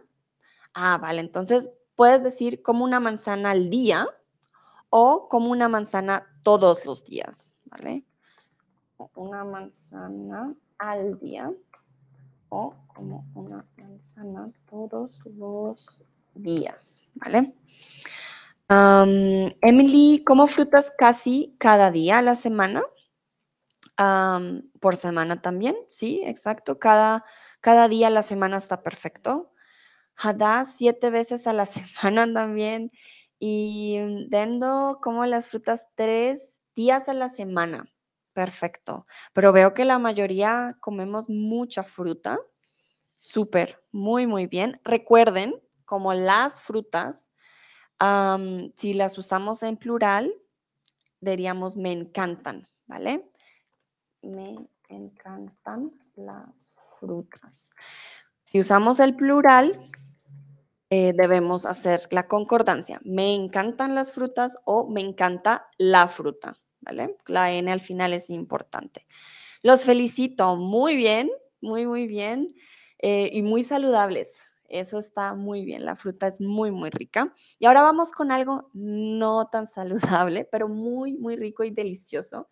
Ah, 0.72 0.98
vale. 0.98 1.20
Entonces 1.20 1.72
puedes 1.96 2.22
decir 2.22 2.62
como 2.62 2.84
una 2.84 3.00
manzana 3.00 3.50
al 3.50 3.70
día 3.70 4.06
o 4.90 5.28
como 5.28 5.50
una 5.50 5.68
manzana 5.68 6.26
todos 6.42 6.86
los 6.86 7.04
días, 7.04 7.56
¿vale? 7.64 8.04
Una 9.16 9.44
manzana 9.44 10.54
al 10.78 11.18
día 11.18 11.52
como 12.94 13.24
una 13.34 13.64
manzana 13.76 14.50
todos 14.68 15.22
los 15.26 16.02
días, 16.34 17.02
¿vale? 17.14 17.54
Emily, 18.68 20.22
¿como 20.24 20.46
frutas 20.46 20.92
casi 20.96 21.54
cada 21.58 21.90
día 21.90 22.18
a 22.18 22.22
la 22.22 22.34
semana? 22.34 22.82
por 24.80 24.96
semana 24.96 25.40
también, 25.40 25.76
sí, 25.88 26.22
exacto. 26.24 26.80
Cada, 26.80 27.24
cada 27.60 27.86
día 27.88 28.08
a 28.08 28.10
la 28.10 28.22
semana 28.22 28.56
está 28.56 28.82
perfecto. 28.82 29.52
Hada, 30.16 30.64
siete 30.64 31.10
veces 31.10 31.46
a 31.46 31.52
la 31.52 31.66
semana 32.02 32.32
también. 32.32 32.90
Y 33.38 34.00
Dendo, 34.28 34.98
como 35.02 35.26
las 35.26 35.48
frutas 35.48 35.86
tres 35.94 36.60
días 36.74 37.08
a 37.08 37.14
la 37.14 37.28
semana. 37.28 37.86
Perfecto. 38.34 39.06
Pero 39.32 39.52
veo 39.52 39.72
que 39.72 39.84
la 39.84 39.98
mayoría 39.98 40.76
comemos 40.80 41.30
mucha 41.30 41.82
fruta. 41.82 42.36
Súper, 43.18 43.80
muy, 43.92 44.26
muy 44.26 44.46
bien. 44.46 44.80
Recuerden, 44.84 45.54
como 45.84 46.12
las 46.12 46.60
frutas, 46.60 47.32
si 48.76 48.92
las 48.92 49.16
usamos 49.16 49.62
en 49.62 49.76
plural, 49.76 50.34
diríamos 51.20 51.76
me 51.76 51.92
encantan, 51.92 52.68
¿vale? 52.86 53.30
Me 54.20 54.56
encantan 54.88 55.92
las 56.16 56.74
frutas. 56.98 57.70
Si 58.42 58.60
usamos 58.60 59.00
el 59.00 59.14
plural, 59.14 59.90
eh, 60.90 61.12
debemos 61.16 61.66
hacer 61.66 62.00
la 62.10 62.26
concordancia. 62.26 63.00
Me 63.04 63.32
encantan 63.32 63.94
las 63.94 64.12
frutas 64.12 64.58
o 64.64 64.88
me 64.88 65.00
encanta 65.00 65.68
la 65.78 66.08
fruta. 66.08 66.58
La 67.26 67.52
N 67.52 67.70
al 67.70 67.80
final 67.80 68.12
es 68.12 68.30
importante. 68.30 69.06
Los 69.62 69.84
felicito, 69.84 70.56
muy 70.56 70.96
bien, 70.96 71.30
muy, 71.60 71.86
muy 71.86 72.06
bien 72.06 72.54
eh, 72.98 73.30
y 73.32 73.42
muy 73.42 73.62
saludables. 73.62 74.40
Eso 74.68 74.98
está 74.98 75.34
muy 75.34 75.64
bien, 75.64 75.84
la 75.84 75.96
fruta 75.96 76.26
es 76.26 76.40
muy, 76.40 76.70
muy 76.70 76.90
rica. 76.90 77.32
Y 77.58 77.66
ahora 77.66 77.82
vamos 77.82 78.12
con 78.12 78.32
algo 78.32 78.70
no 78.72 79.48
tan 79.48 79.66
saludable, 80.26 80.48
pero 80.50 80.68
muy, 80.68 81.14
muy 81.14 81.36
rico 81.36 81.64
y 81.64 81.70
delicioso. 81.70 82.48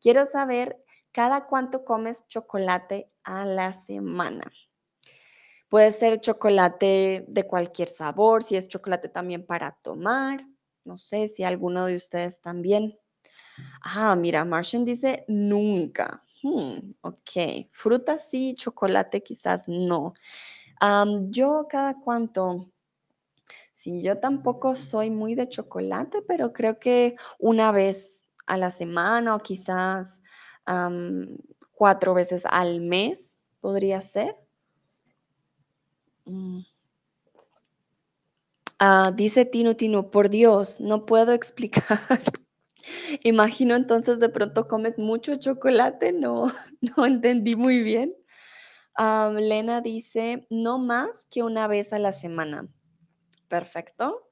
Quiero 0.00 0.26
saber 0.26 0.82
cada 1.12 1.46
cuánto 1.46 1.84
comes 1.84 2.26
chocolate 2.28 3.10
a 3.24 3.44
la 3.46 3.72
semana. 3.72 4.52
Puede 5.68 5.90
ser 5.92 6.20
chocolate 6.20 7.24
de 7.26 7.46
cualquier 7.46 7.88
sabor, 7.88 8.42
si 8.42 8.56
es 8.56 8.68
chocolate 8.68 9.08
también 9.08 9.44
para 9.44 9.76
tomar. 9.82 10.46
No 10.84 10.96
sé 10.98 11.28
si 11.28 11.42
alguno 11.42 11.86
de 11.86 11.96
ustedes 11.96 12.40
también. 12.40 12.96
Ah, 13.82 14.16
mira, 14.16 14.44
Martian 14.44 14.84
dice 14.84 15.24
nunca. 15.28 16.22
Hmm, 16.42 16.92
ok, 17.00 17.68
fruta 17.72 18.18
sí, 18.18 18.54
chocolate 18.54 19.22
quizás 19.22 19.68
no. 19.68 20.14
yo 21.30 21.66
cada 21.68 21.94
cuánto, 21.98 22.70
sí, 23.72 24.02
yo 24.02 24.18
tampoco 24.18 24.74
soy 24.74 25.10
muy 25.10 25.34
de 25.34 25.48
chocolate, 25.48 26.22
pero 26.22 26.52
creo 26.52 26.78
que 26.78 27.16
una 27.38 27.72
vez 27.72 28.24
a 28.46 28.56
la 28.56 28.70
semana 28.70 29.34
o 29.34 29.40
quizás 29.40 30.22
cuatro 31.72 32.14
veces 32.14 32.44
al 32.48 32.80
mes 32.80 33.38
podría 33.60 34.00
ser. 34.00 34.36
Mm. 36.26 36.60
Ah, 38.78 39.10
dice 39.14 39.44
Tino 39.46 39.74
Tino, 39.74 40.10
por 40.10 40.28
Dios, 40.28 40.80
no 40.80 41.06
puedo 41.06 41.32
explicar. 41.32 42.00
Imagino 43.24 43.74
entonces 43.74 44.18
de 44.18 44.28
pronto 44.28 44.68
comes 44.68 44.98
mucho 44.98 45.36
chocolate, 45.36 46.12
no, 46.12 46.52
no 46.96 47.06
entendí 47.06 47.56
muy 47.56 47.82
bien. 47.82 48.14
Lena 48.98 49.80
dice, 49.80 50.46
no 50.50 50.78
más 50.78 51.26
que 51.30 51.42
una 51.42 51.66
vez 51.66 51.92
a 51.92 51.98
la 51.98 52.12
semana. 52.12 52.68
Perfecto. 53.48 54.30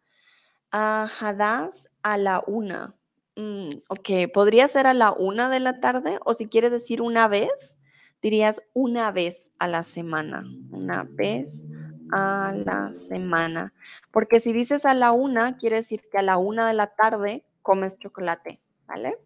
Uh, 0.73 1.07
Hadas 1.21 1.89
a 2.03 2.17
la 2.19 2.43
una. 2.47 2.97
Mm, 3.37 3.71
ok, 3.89 4.33
podría 4.33 4.67
ser 4.69 4.87
a 4.87 4.95
la 4.95 5.13
una 5.13 5.49
de 5.49 5.61
la 5.61 5.81
tarde 5.81 6.19
o 6.25 6.35
si 6.35 6.47
quieres 6.47 6.71
decir 6.71 7.03
una 7.03 7.29
vez, 7.29 7.79
dirías 8.23 8.63
una 8.73 9.11
vez 9.11 9.53
a 9.59 9.69
la 9.69 9.83
semana. 9.83 10.45
Una 10.71 11.07
vez 11.09 11.67
a 12.13 12.55
la 12.57 12.93
semana. 12.95 13.75
Porque 14.11 14.41
si 14.41 14.53
dices 14.53 14.85
a 14.85 14.95
la 14.95 15.13
una, 15.13 15.57
quiere 15.57 15.77
decir 15.77 16.03
que 16.11 16.19
a 16.19 16.23
la 16.23 16.39
una 16.39 16.67
de 16.67 16.75
la 16.75 16.95
tarde 16.95 17.45
comes 17.65 17.99
chocolate, 17.99 18.61
¿vale? 18.87 19.19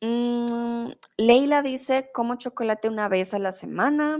Mm, 0.00 0.90
Leila 1.18 1.62
dice, 1.62 2.10
como 2.12 2.34
chocolate 2.36 2.88
una 2.88 3.08
vez 3.08 3.34
a 3.34 3.38
la 3.38 3.52
semana. 3.52 4.18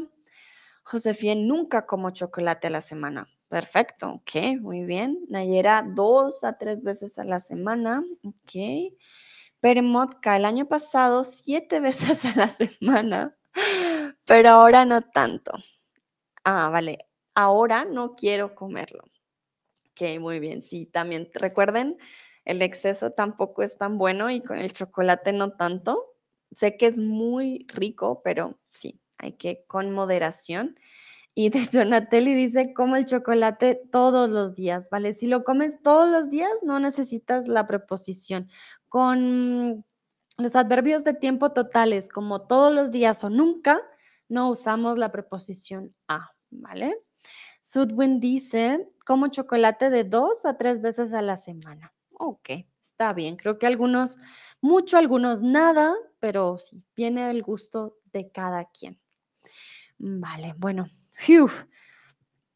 Josefía, 0.84 1.34
nunca 1.34 1.86
como 1.86 2.10
chocolate 2.10 2.68
a 2.68 2.70
la 2.70 2.80
semana. 2.80 3.28
Perfecto, 3.48 4.10
ok, 4.10 4.60
muy 4.60 4.84
bien. 4.84 5.24
Nayera, 5.28 5.82
dos 5.82 6.44
a 6.44 6.58
tres 6.58 6.82
veces 6.82 7.18
a 7.18 7.24
la 7.24 7.40
semana, 7.40 8.04
ok. 8.22 8.92
Peremotka, 9.60 10.36
el 10.36 10.44
año 10.44 10.66
pasado, 10.66 11.24
siete 11.24 11.80
veces 11.80 12.24
a 12.24 12.34
la 12.36 12.48
semana, 12.48 13.36
pero 14.26 14.50
ahora 14.50 14.84
no 14.84 15.02
tanto. 15.02 15.52
Ah, 16.44 16.68
vale, 16.70 17.06
ahora 17.34 17.84
no 17.84 18.14
quiero 18.14 18.54
comerlo. 18.54 19.02
Ok, 19.92 20.20
muy 20.20 20.38
bien, 20.40 20.62
sí, 20.62 20.86
también 20.86 21.28
recuerden, 21.34 21.98
el 22.48 22.62
exceso 22.62 23.12
tampoco 23.12 23.62
es 23.62 23.76
tan 23.76 23.98
bueno 23.98 24.30
y 24.30 24.40
con 24.40 24.58
el 24.58 24.72
chocolate 24.72 25.32
no 25.34 25.52
tanto. 25.52 26.16
Sé 26.50 26.78
que 26.78 26.86
es 26.86 26.98
muy 26.98 27.66
rico, 27.68 28.22
pero 28.24 28.58
sí, 28.70 29.02
hay 29.18 29.32
que 29.32 29.66
con 29.66 29.92
moderación. 29.92 30.78
Y 31.34 31.50
de 31.50 31.66
Donatelli 31.72 32.34
dice, 32.34 32.72
como 32.72 32.96
el 32.96 33.04
chocolate 33.04 33.74
todos 33.92 34.30
los 34.30 34.54
días, 34.54 34.88
¿vale? 34.90 35.12
Si 35.14 35.26
lo 35.26 35.44
comes 35.44 35.82
todos 35.82 36.10
los 36.10 36.30
días, 36.30 36.50
no 36.62 36.80
necesitas 36.80 37.48
la 37.48 37.66
preposición. 37.66 38.48
Con 38.88 39.84
los 40.38 40.56
adverbios 40.56 41.04
de 41.04 41.12
tiempo 41.12 41.52
totales, 41.52 42.08
como 42.08 42.46
todos 42.46 42.74
los 42.74 42.90
días 42.90 43.22
o 43.24 43.30
nunca, 43.30 43.78
no 44.30 44.48
usamos 44.48 44.96
la 44.96 45.12
preposición 45.12 45.94
a, 46.08 46.30
¿vale? 46.50 46.96
Sudwin 47.60 48.20
dice, 48.20 48.88
como 49.04 49.28
chocolate 49.28 49.90
de 49.90 50.04
dos 50.04 50.46
a 50.46 50.56
tres 50.56 50.80
veces 50.80 51.12
a 51.12 51.20
la 51.20 51.36
semana. 51.36 51.92
Ok, 52.18 52.50
está 52.82 53.12
bien. 53.12 53.36
Creo 53.36 53.58
que 53.58 53.66
algunos, 53.66 54.18
mucho, 54.60 54.98
algunos 54.98 55.40
nada, 55.40 55.94
pero 56.20 56.58
sí, 56.58 56.84
viene 56.94 57.30
el 57.30 57.42
gusto 57.42 57.96
de 58.12 58.30
cada 58.30 58.66
quien. 58.66 59.00
Vale, 59.98 60.54
bueno, 60.58 60.88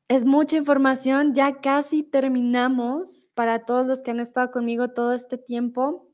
es 0.08 0.24
mucha 0.24 0.56
información, 0.56 1.34
ya 1.34 1.60
casi 1.60 2.02
terminamos. 2.02 3.28
Para 3.34 3.64
todos 3.64 3.86
los 3.86 4.02
que 4.02 4.10
han 4.10 4.20
estado 4.20 4.50
conmigo 4.50 4.90
todo 4.90 5.12
este 5.12 5.38
tiempo, 5.38 6.12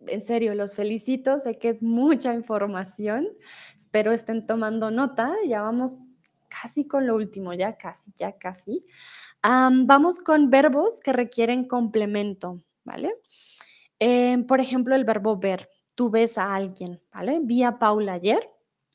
en 0.00 0.24
serio, 0.26 0.54
los 0.54 0.74
felicito, 0.74 1.38
sé 1.38 1.58
que 1.58 1.70
es 1.70 1.82
mucha 1.82 2.34
información, 2.34 3.28
espero 3.76 4.12
estén 4.12 4.46
tomando 4.46 4.90
nota, 4.90 5.34
ya 5.46 5.62
vamos 5.62 6.02
casi 6.48 6.86
con 6.86 7.06
lo 7.06 7.16
último, 7.16 7.52
ya 7.54 7.76
casi, 7.76 8.12
ya 8.16 8.38
casi. 8.38 8.84
Vamos 9.42 10.18
con 10.18 10.50
verbos 10.50 11.00
que 11.00 11.12
requieren 11.12 11.66
complemento, 11.66 12.58
¿vale? 12.84 13.14
Em, 13.98 14.46
por 14.46 14.60
ejemplo, 14.60 14.94
el 14.94 15.04
verbo 15.04 15.36
ver, 15.36 15.68
tú 15.94 16.10
ves 16.10 16.38
a 16.38 16.54
alguien, 16.54 17.00
¿vale? 17.12 17.40
Vi 17.42 17.62
a 17.62 17.78
Paula 17.78 18.14
ayer, 18.14 18.48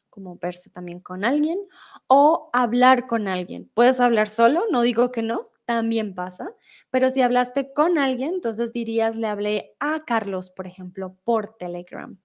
como 0.10 0.38
verse 0.38 0.70
también 0.70 1.00
con 1.00 1.26
alguien, 1.26 1.60
o 2.08 2.50
hablar 2.54 3.08
con 3.08 3.28
alguien. 3.28 3.70
Puedes 3.74 4.00
hablar 4.00 4.30
solo, 4.30 4.64
no 4.72 4.82
digo 4.82 5.12
que 5.12 5.22
no, 5.22 5.50
también 5.66 6.14
pasa, 6.14 6.54
pero 6.90 7.10
si 7.10 7.22
hablaste 7.22 7.74
con 7.74 7.98
alguien, 7.98 8.36
entonces 8.36 8.74
dirías, 8.74 9.16
le 9.16 9.28
hablé 9.28 9.76
a 9.80 10.00
Carlos, 10.00 10.52
por 10.52 10.68
ejemplo, 10.68 11.18
por 11.24 11.56
Telegram. 11.58 12.18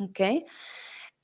¿Ok? 0.00 0.20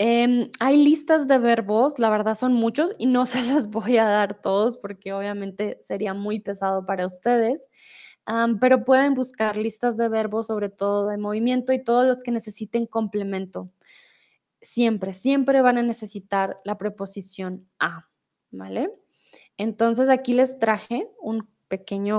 Em, 0.02 0.50
hay 0.60 0.78
listas 0.78 1.28
de 1.28 1.36
verbos, 1.36 1.98
la 1.98 2.08
verdad 2.08 2.34
son 2.34 2.54
muchos 2.54 2.94
y 2.96 3.04
no 3.04 3.26
se 3.26 3.42
los 3.42 3.66
voy 3.66 3.98
a 3.98 4.06
dar 4.06 4.40
todos 4.40 4.78
porque 4.78 5.12
obviamente 5.12 5.82
sería 5.86 6.14
muy 6.14 6.40
pesado 6.40 6.86
para 6.86 7.06
ustedes, 7.06 7.68
pero 8.60 8.82
pueden 8.84 9.12
buscar 9.12 9.58
listas 9.58 9.98
de 9.98 10.08
verbos, 10.08 10.46
sobre 10.46 10.70
todo 10.70 11.08
de 11.08 11.18
movimiento 11.18 11.74
y 11.74 11.84
todos 11.84 12.06
los 12.06 12.22
que 12.22 12.30
necesiten 12.30 12.86
complemento 12.86 13.70
siempre, 14.62 15.12
siempre 15.12 15.60
van 15.60 15.76
a 15.76 15.82
necesitar 15.82 16.60
la 16.64 16.78
preposición 16.78 17.68
a, 17.78 18.08
¿vale? 18.50 18.90
Entonces 19.58 20.08
aquí 20.08 20.32
les 20.32 20.58
traje 20.58 21.10
un 21.20 21.46
pequeño 21.68 22.16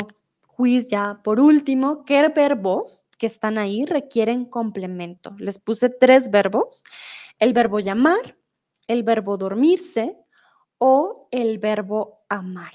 quiz 0.56 0.86
ya 0.86 1.20
por 1.24 1.40
último. 1.40 2.06
¿Qué 2.06 2.28
verbos 2.30 3.06
que 3.18 3.26
están 3.26 3.58
ahí 3.58 3.86
requieren 3.86 4.46
complemento? 4.46 5.36
Les 5.40 5.58
puse 5.58 5.90
tres 5.90 6.30
verbos. 6.30 6.84
El 7.42 7.54
verbo 7.54 7.80
llamar, 7.80 8.38
el 8.86 9.02
verbo 9.02 9.36
dormirse 9.36 10.16
o 10.78 11.28
el 11.32 11.58
verbo 11.58 12.24
amar. 12.30 12.72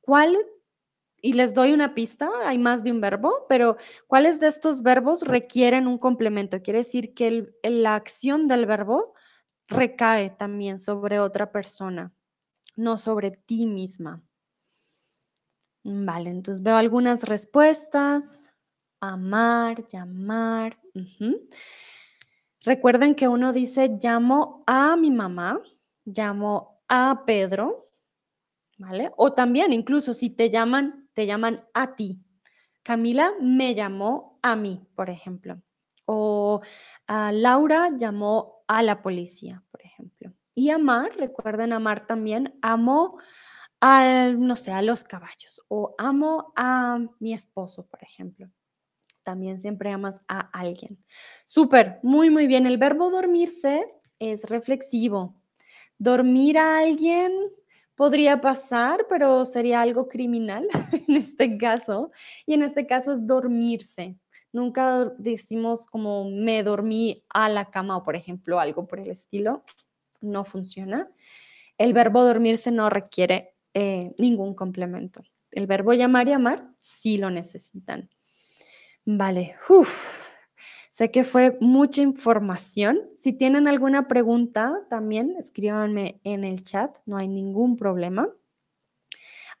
¿Cuál 0.00 0.36
y 1.20 1.32
les 1.32 1.54
doy 1.54 1.72
una 1.72 1.92
pista, 1.92 2.30
hay 2.44 2.56
más 2.56 2.84
de 2.84 2.92
un 2.92 3.00
verbo, 3.00 3.46
pero 3.48 3.76
¿cuáles 4.06 4.38
de 4.38 4.46
estos 4.46 4.80
verbos 4.82 5.22
requieren 5.22 5.88
un 5.88 5.98
complemento? 5.98 6.62
Quiere 6.62 6.80
decir 6.80 7.14
que 7.14 7.52
la 7.64 7.96
acción 7.96 8.46
del 8.46 8.64
verbo 8.64 9.14
recae 9.66 10.30
también 10.30 10.78
sobre 10.78 11.18
otra 11.18 11.50
persona, 11.50 12.14
no 12.76 12.96
sobre 12.96 13.32
ti 13.32 13.66
misma. 13.66 14.22
Vale, 15.82 16.30
entonces 16.30 16.62
veo 16.62 16.76
algunas 16.76 17.24
respuestas. 17.24 18.56
Amar, 19.00 19.84
llamar. 19.88 20.78
Recuerden 22.64 23.14
que 23.14 23.28
uno 23.28 23.52
dice, 23.52 23.98
llamo 24.02 24.64
a 24.66 24.96
mi 24.96 25.10
mamá, 25.10 25.60
llamo 26.04 26.82
a 26.88 27.24
Pedro, 27.26 27.84
¿vale? 28.78 29.12
O 29.16 29.32
también, 29.32 29.72
incluso 29.72 30.14
si 30.14 30.30
te 30.30 30.50
llaman 30.50 31.04
te 31.14 31.26
llaman 31.26 31.64
a 31.72 31.94
ti. 31.94 32.20
Camila 32.82 33.32
me 33.40 33.74
llamó 33.74 34.38
a 34.42 34.56
mí, 34.56 34.86
por 34.94 35.08
ejemplo. 35.08 35.62
O 36.06 36.60
Laura 37.08 37.90
llamó 37.96 38.64
a 38.66 38.82
la 38.82 39.00
policía, 39.00 39.62
por 39.70 39.82
ejemplo. 39.82 40.32
Y 40.54 40.70
amar, 40.70 41.16
recuerden 41.16 41.72
amar 41.72 42.06
también, 42.06 42.58
amo 42.60 43.18
a, 43.80 44.30
no 44.36 44.56
sé, 44.56 44.72
a 44.72 44.82
los 44.82 45.04
caballos 45.04 45.62
o 45.68 45.94
amo 45.98 46.52
a 46.56 46.98
mi 47.20 47.32
esposo, 47.32 47.86
por 47.86 48.02
ejemplo. 48.02 48.50
También 49.24 49.60
siempre 49.60 49.90
amas 49.90 50.20
a 50.28 50.40
alguien. 50.58 51.02
Súper, 51.46 51.98
muy, 52.02 52.30
muy 52.30 52.46
bien. 52.46 52.66
El 52.66 52.78
verbo 52.78 53.10
dormirse 53.10 53.84
es 54.18 54.44
reflexivo. 54.48 55.34
Dormir 55.98 56.58
a 56.58 56.78
alguien 56.78 57.32
Podría 57.96 58.40
pasar, 58.40 59.06
pero 59.08 59.44
sería 59.44 59.80
algo 59.80 60.08
criminal 60.08 60.66
en 61.08 61.16
este 61.16 61.56
caso. 61.56 62.10
Y 62.44 62.54
en 62.54 62.62
este 62.62 62.86
caso 62.86 63.12
es 63.12 63.26
dormirse. 63.26 64.18
Nunca 64.52 65.12
decimos 65.18 65.86
como 65.86 66.28
me 66.30 66.62
dormí 66.62 67.22
a 67.28 67.48
la 67.48 67.70
cama 67.70 67.96
o, 67.96 68.02
por 68.02 68.16
ejemplo, 68.16 68.58
algo 68.58 68.86
por 68.86 69.00
el 69.00 69.10
estilo. 69.10 69.64
No 70.20 70.44
funciona. 70.44 71.08
El 71.78 71.92
verbo 71.92 72.24
dormirse 72.24 72.70
no 72.72 72.90
requiere 72.90 73.54
eh, 73.74 74.12
ningún 74.18 74.54
complemento. 74.54 75.22
El 75.50 75.66
verbo 75.66 75.92
llamar 75.92 76.28
y 76.28 76.32
amar 76.32 76.70
sí 76.76 77.18
lo 77.18 77.30
necesitan. 77.30 78.10
Vale, 79.06 79.56
Uf. 79.68 80.30
sé 80.92 81.10
que 81.10 81.24
fue 81.24 81.58
mucha 81.60 82.00
información. 82.00 82.98
Si 83.18 83.32
tienen 83.32 83.68
alguna 83.68 84.08
pregunta, 84.08 84.86
también 84.88 85.34
escríbanme 85.38 86.20
en 86.24 86.44
el 86.44 86.62
chat, 86.62 86.96
no 87.04 87.16
hay 87.18 87.28
ningún 87.28 87.76
problema. 87.76 88.28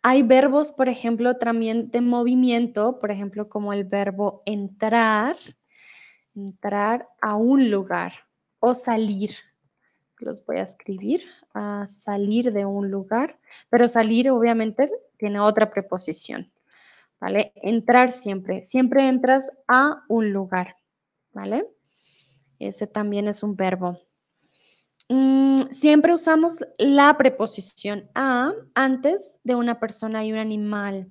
Hay 0.02 0.22
verbos, 0.22 0.70
por 0.72 0.88
ejemplo, 0.88 1.36
también 1.36 1.90
de 1.90 2.00
movimiento, 2.00 2.98
por 2.98 3.10
ejemplo, 3.10 3.48
como 3.48 3.72
el 3.72 3.84
verbo 3.84 4.42
entrar, 4.46 5.36
entrar 6.34 7.08
a 7.20 7.36
un 7.36 7.70
lugar 7.70 8.12
o 8.60 8.74
salir. 8.74 9.30
Los 10.20 10.44
voy 10.46 10.58
a 10.58 10.62
escribir, 10.62 11.24
a 11.52 11.86
salir 11.86 12.52
de 12.52 12.64
un 12.64 12.90
lugar, 12.90 13.38
pero 13.68 13.88
salir 13.88 14.30
obviamente 14.30 14.90
tiene 15.18 15.40
otra 15.40 15.70
preposición, 15.70 16.50
¿vale? 17.20 17.52
Entrar 17.56 18.12
siempre, 18.12 18.62
siempre 18.62 19.08
entras 19.08 19.50
a 19.68 20.04
un 20.08 20.32
lugar, 20.32 20.76
¿vale? 21.32 21.66
Ese 22.58 22.86
también 22.86 23.28
es 23.28 23.42
un 23.42 23.56
verbo. 23.56 23.96
Mm, 25.08 25.70
siempre 25.70 26.14
usamos 26.14 26.58
la 26.78 27.16
preposición 27.18 28.08
a 28.14 28.52
antes 28.74 29.40
de 29.44 29.54
una 29.54 29.78
persona 29.78 30.24
y 30.24 30.32
un 30.32 30.38
animal. 30.38 31.10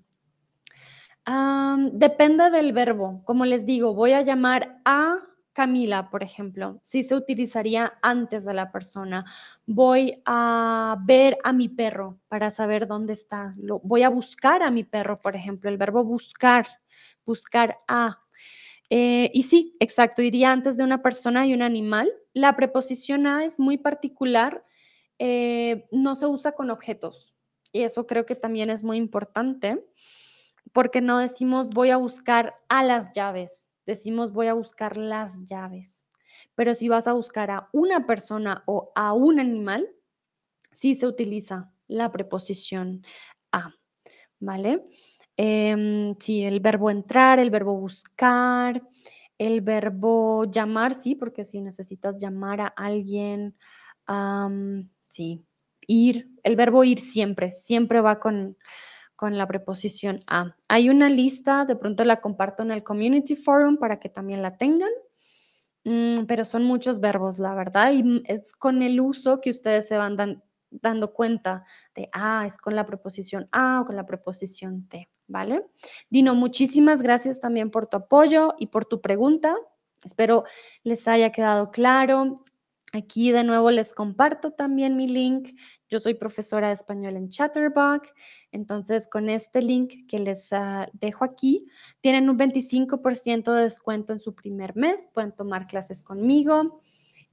depende 1.93 2.49
del 2.49 2.73
verbo. 2.73 3.23
Como 3.23 3.45
les 3.45 3.65
digo, 3.65 3.93
voy 3.93 4.11
a 4.11 4.21
llamar 4.21 4.81
a 4.83 5.19
Camila, 5.53 6.09
por 6.09 6.23
ejemplo. 6.23 6.79
Sí 6.81 7.03
se 7.03 7.15
utilizaría 7.15 7.93
antes 8.01 8.43
de 8.43 8.55
la 8.55 8.71
persona. 8.71 9.23
Voy 9.67 10.21
a 10.25 10.97
ver 11.05 11.37
a 11.43 11.53
mi 11.53 11.69
perro 11.69 12.19
para 12.27 12.49
saber 12.49 12.87
dónde 12.87 13.13
está. 13.13 13.53
Lo, 13.57 13.79
voy 13.79 14.03
a 14.03 14.09
buscar 14.09 14.63
a 14.63 14.71
mi 14.71 14.83
perro, 14.83 15.21
por 15.21 15.35
ejemplo. 15.35 15.69
El 15.69 15.77
verbo 15.77 16.03
buscar, 16.03 16.67
buscar 17.25 17.77
a. 17.87 18.19
Eh, 18.89 19.31
y 19.33 19.43
sí, 19.43 19.75
exacto, 19.79 20.21
iría 20.21 20.51
antes 20.51 20.75
de 20.77 20.83
una 20.83 21.01
persona 21.01 21.45
y 21.45 21.53
un 21.53 21.61
animal. 21.61 22.11
La 22.33 22.55
preposición 22.55 23.27
a 23.27 23.45
es 23.45 23.59
muy 23.59 23.77
particular, 23.77 24.65
eh, 25.19 25.87
no 25.91 26.15
se 26.15 26.27
usa 26.27 26.53
con 26.53 26.69
objetos. 26.71 27.35
Y 27.71 27.81
eso 27.81 28.05
creo 28.05 28.25
que 28.25 28.35
también 28.35 28.69
es 28.69 28.83
muy 28.83 28.97
importante, 28.97 29.83
porque 30.73 31.01
no 31.01 31.17
decimos 31.19 31.69
voy 31.69 31.89
a 31.91 31.97
buscar 31.97 32.55
a 32.69 32.83
las 32.83 33.11
llaves, 33.13 33.71
decimos 33.85 34.31
voy 34.31 34.47
a 34.47 34.53
buscar 34.53 34.97
las 34.97 35.45
llaves. 35.45 36.05
Pero 36.55 36.73
si 36.75 36.89
vas 36.89 37.07
a 37.07 37.13
buscar 37.13 37.51
a 37.51 37.69
una 37.73 38.05
persona 38.05 38.63
o 38.65 38.91
a 38.95 39.13
un 39.13 39.39
animal, 39.39 39.87
sí 40.73 40.95
se 40.95 41.07
utiliza 41.07 41.71
la 41.87 42.11
preposición 42.11 43.03
a, 43.51 43.73
¿vale? 44.39 44.85
Em, 45.37 46.15
sí, 46.19 46.43
el 46.43 46.59
verbo 46.59 46.89
entrar, 46.89 47.39
el 47.39 47.49
verbo 47.49 47.75
buscar, 47.75 48.81
el 49.37 49.61
verbo 49.61 50.45
llamar, 50.45 50.93
sí, 50.93 51.15
porque 51.15 51.43
si 51.43 51.61
necesitas 51.61 52.17
llamar 52.17 52.61
a 52.61 52.67
alguien, 52.67 53.55
sí, 55.07 55.43
ir, 55.87 56.29
el 56.43 56.55
verbo 56.55 56.83
ir 56.83 56.99
siempre, 56.99 57.51
siempre 57.51 58.01
va 58.01 58.19
con, 58.19 58.57
con 59.15 59.37
la 59.37 59.47
preposición 59.47 60.21
a. 60.27 60.55
Hay 60.67 60.89
una 60.89 61.09
lista, 61.09 61.65
de 61.65 61.75
pronto 61.75 62.03
la 62.05 62.21
comparto 62.21 62.63
en 62.63 62.71
el 62.71 62.83
Community 62.83 63.35
Forum 63.35 63.77
para 63.77 63.99
que 63.99 64.09
también 64.09 64.41
la 64.41 64.57
tengan, 64.57 64.91
mm, 65.83 66.25
pero 66.27 66.45
son 66.45 66.63
muchos 66.63 66.99
verbos, 66.99 67.39
la 67.39 67.55
verdad, 67.55 67.93
y 67.93 68.23
es 68.25 68.53
con 68.53 68.81
el 68.81 68.99
uso 68.99 69.41
que 69.41 69.49
ustedes 69.49 69.87
se 69.87 69.97
van 69.97 70.17
dando 70.71 71.13
cuenta 71.13 71.65
de, 71.95 72.09
ah, 72.13 72.45
es 72.47 72.57
con 72.57 72.75
la 72.75 72.85
preposición 72.85 73.47
a 73.51 73.81
o 73.81 73.85
con 73.85 73.95
la 73.95 74.05
preposición 74.05 74.87
te. 74.87 75.09
¿vale? 75.27 75.65
Dino, 76.09 76.35
muchísimas 76.35 77.01
gracias 77.01 77.39
también 77.39 77.71
por 77.71 77.87
tu 77.87 77.97
apoyo 77.97 78.53
y 78.57 78.67
por 78.67 78.85
tu 78.85 79.01
pregunta. 79.01 79.55
Espero 80.03 80.43
les 80.83 81.07
haya 81.07 81.31
quedado 81.31 81.71
claro. 81.71 82.43
Aquí 82.95 83.31
de 83.31 83.43
nuevo 83.43 83.71
les 83.71 83.91
comparto 83.95 84.51
también 84.51 84.95
mi 84.95 85.07
link. 85.07 85.49
Yo 85.89 85.99
soy 85.99 86.13
profesora 86.13 86.67
de 86.67 86.73
español 86.73 87.15
en 87.15 87.27
Chatterbox. 87.27 88.13
Entonces, 88.51 89.07
con 89.07 89.31
este 89.31 89.63
link 89.63 90.05
que 90.07 90.19
les 90.19 90.53
ah, 90.53 90.85
dejo 90.93 91.25
aquí, 91.25 91.65
tienen 92.01 92.29
un 92.29 92.37
25% 92.37 93.51
de 93.51 93.63
descuento 93.63 94.13
en 94.13 94.19
su 94.19 94.35
primer 94.35 94.75
mes. 94.75 95.07
Pueden 95.11 95.31
tomar 95.31 95.65
clases 95.65 96.03
conmigo 96.03 96.81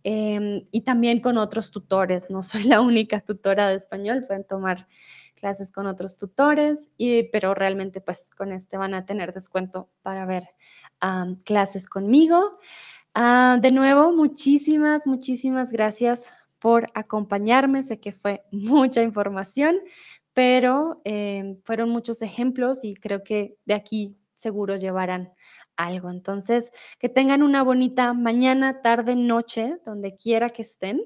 em, 0.03 0.67
y 0.71 0.81
también 0.81 1.21
con 1.21 1.37
otros 1.37 1.71
tutores. 1.71 2.31
No 2.31 2.43
soy 2.43 2.63
la 2.63 2.81
única 2.81 3.21
tutora 3.21 3.69
de 3.69 3.75
español. 3.75 4.25
Pueden 4.27 4.47
tomar 4.47 4.89
clases 5.35 5.73
con 5.73 5.87
otros 5.87 6.17
tutores, 6.17 6.91
y, 6.97 7.25
pero 7.25 7.55
realmente 7.55 8.01
pues 8.01 8.31
con 8.31 8.53
este 8.53 8.79
van 8.79 8.95
a 8.95 9.05
tener 9.05 9.33
descuento 9.35 9.91
para 10.03 10.25
ver 10.25 10.49
clases 11.45 11.87
conmigo. 11.87 12.59
Ah, 13.15 13.59
de 13.61 13.73
nuevo, 13.73 14.13
muchísimas, 14.13 15.07
muchísimas 15.07 15.73
gracias 15.73 16.31
por 16.59 16.87
acompañarme. 16.95 17.83
Sé 17.83 17.99
que 18.01 18.13
fue 18.13 18.45
mucha 18.53 19.03
información, 19.03 19.79
pero 20.33 21.01
em, 21.05 21.61
fueron 21.65 21.91
muchos 21.91 22.23
ejemplos 22.23 22.85
y 22.85 22.95
creo 22.95 23.23
que 23.25 23.57
de 23.65 23.75
aquí 23.75 24.17
seguro 24.35 24.77
llevarán 24.77 25.33
algo. 25.77 26.11
Entonces, 26.11 26.71
que 26.99 27.09
tengan 27.09 27.43
una 27.43 27.63
bonita 27.63 28.13
mañana, 28.15 28.81
tarde, 28.83 29.17
noche, 29.17 29.79
donde 29.85 30.17
quiera 30.17 30.51
que 30.51 30.63
estén. 30.63 31.03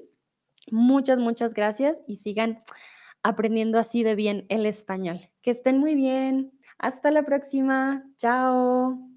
Muchas, 0.71 1.19
muchas 1.19 1.53
gracias 1.53 1.97
y 2.07 2.17
sigan 2.17 2.63
aprendiendo 3.23 3.79
así 3.79 4.03
de 4.03 4.15
bien 4.15 4.45
el 4.49 4.65
español. 4.65 5.19
Que 5.41 5.51
estén 5.51 5.79
muy 5.79 5.95
bien. 5.95 6.51
Hasta 6.77 7.11
la 7.11 7.23
próxima. 7.23 8.03
Chao. 8.17 9.14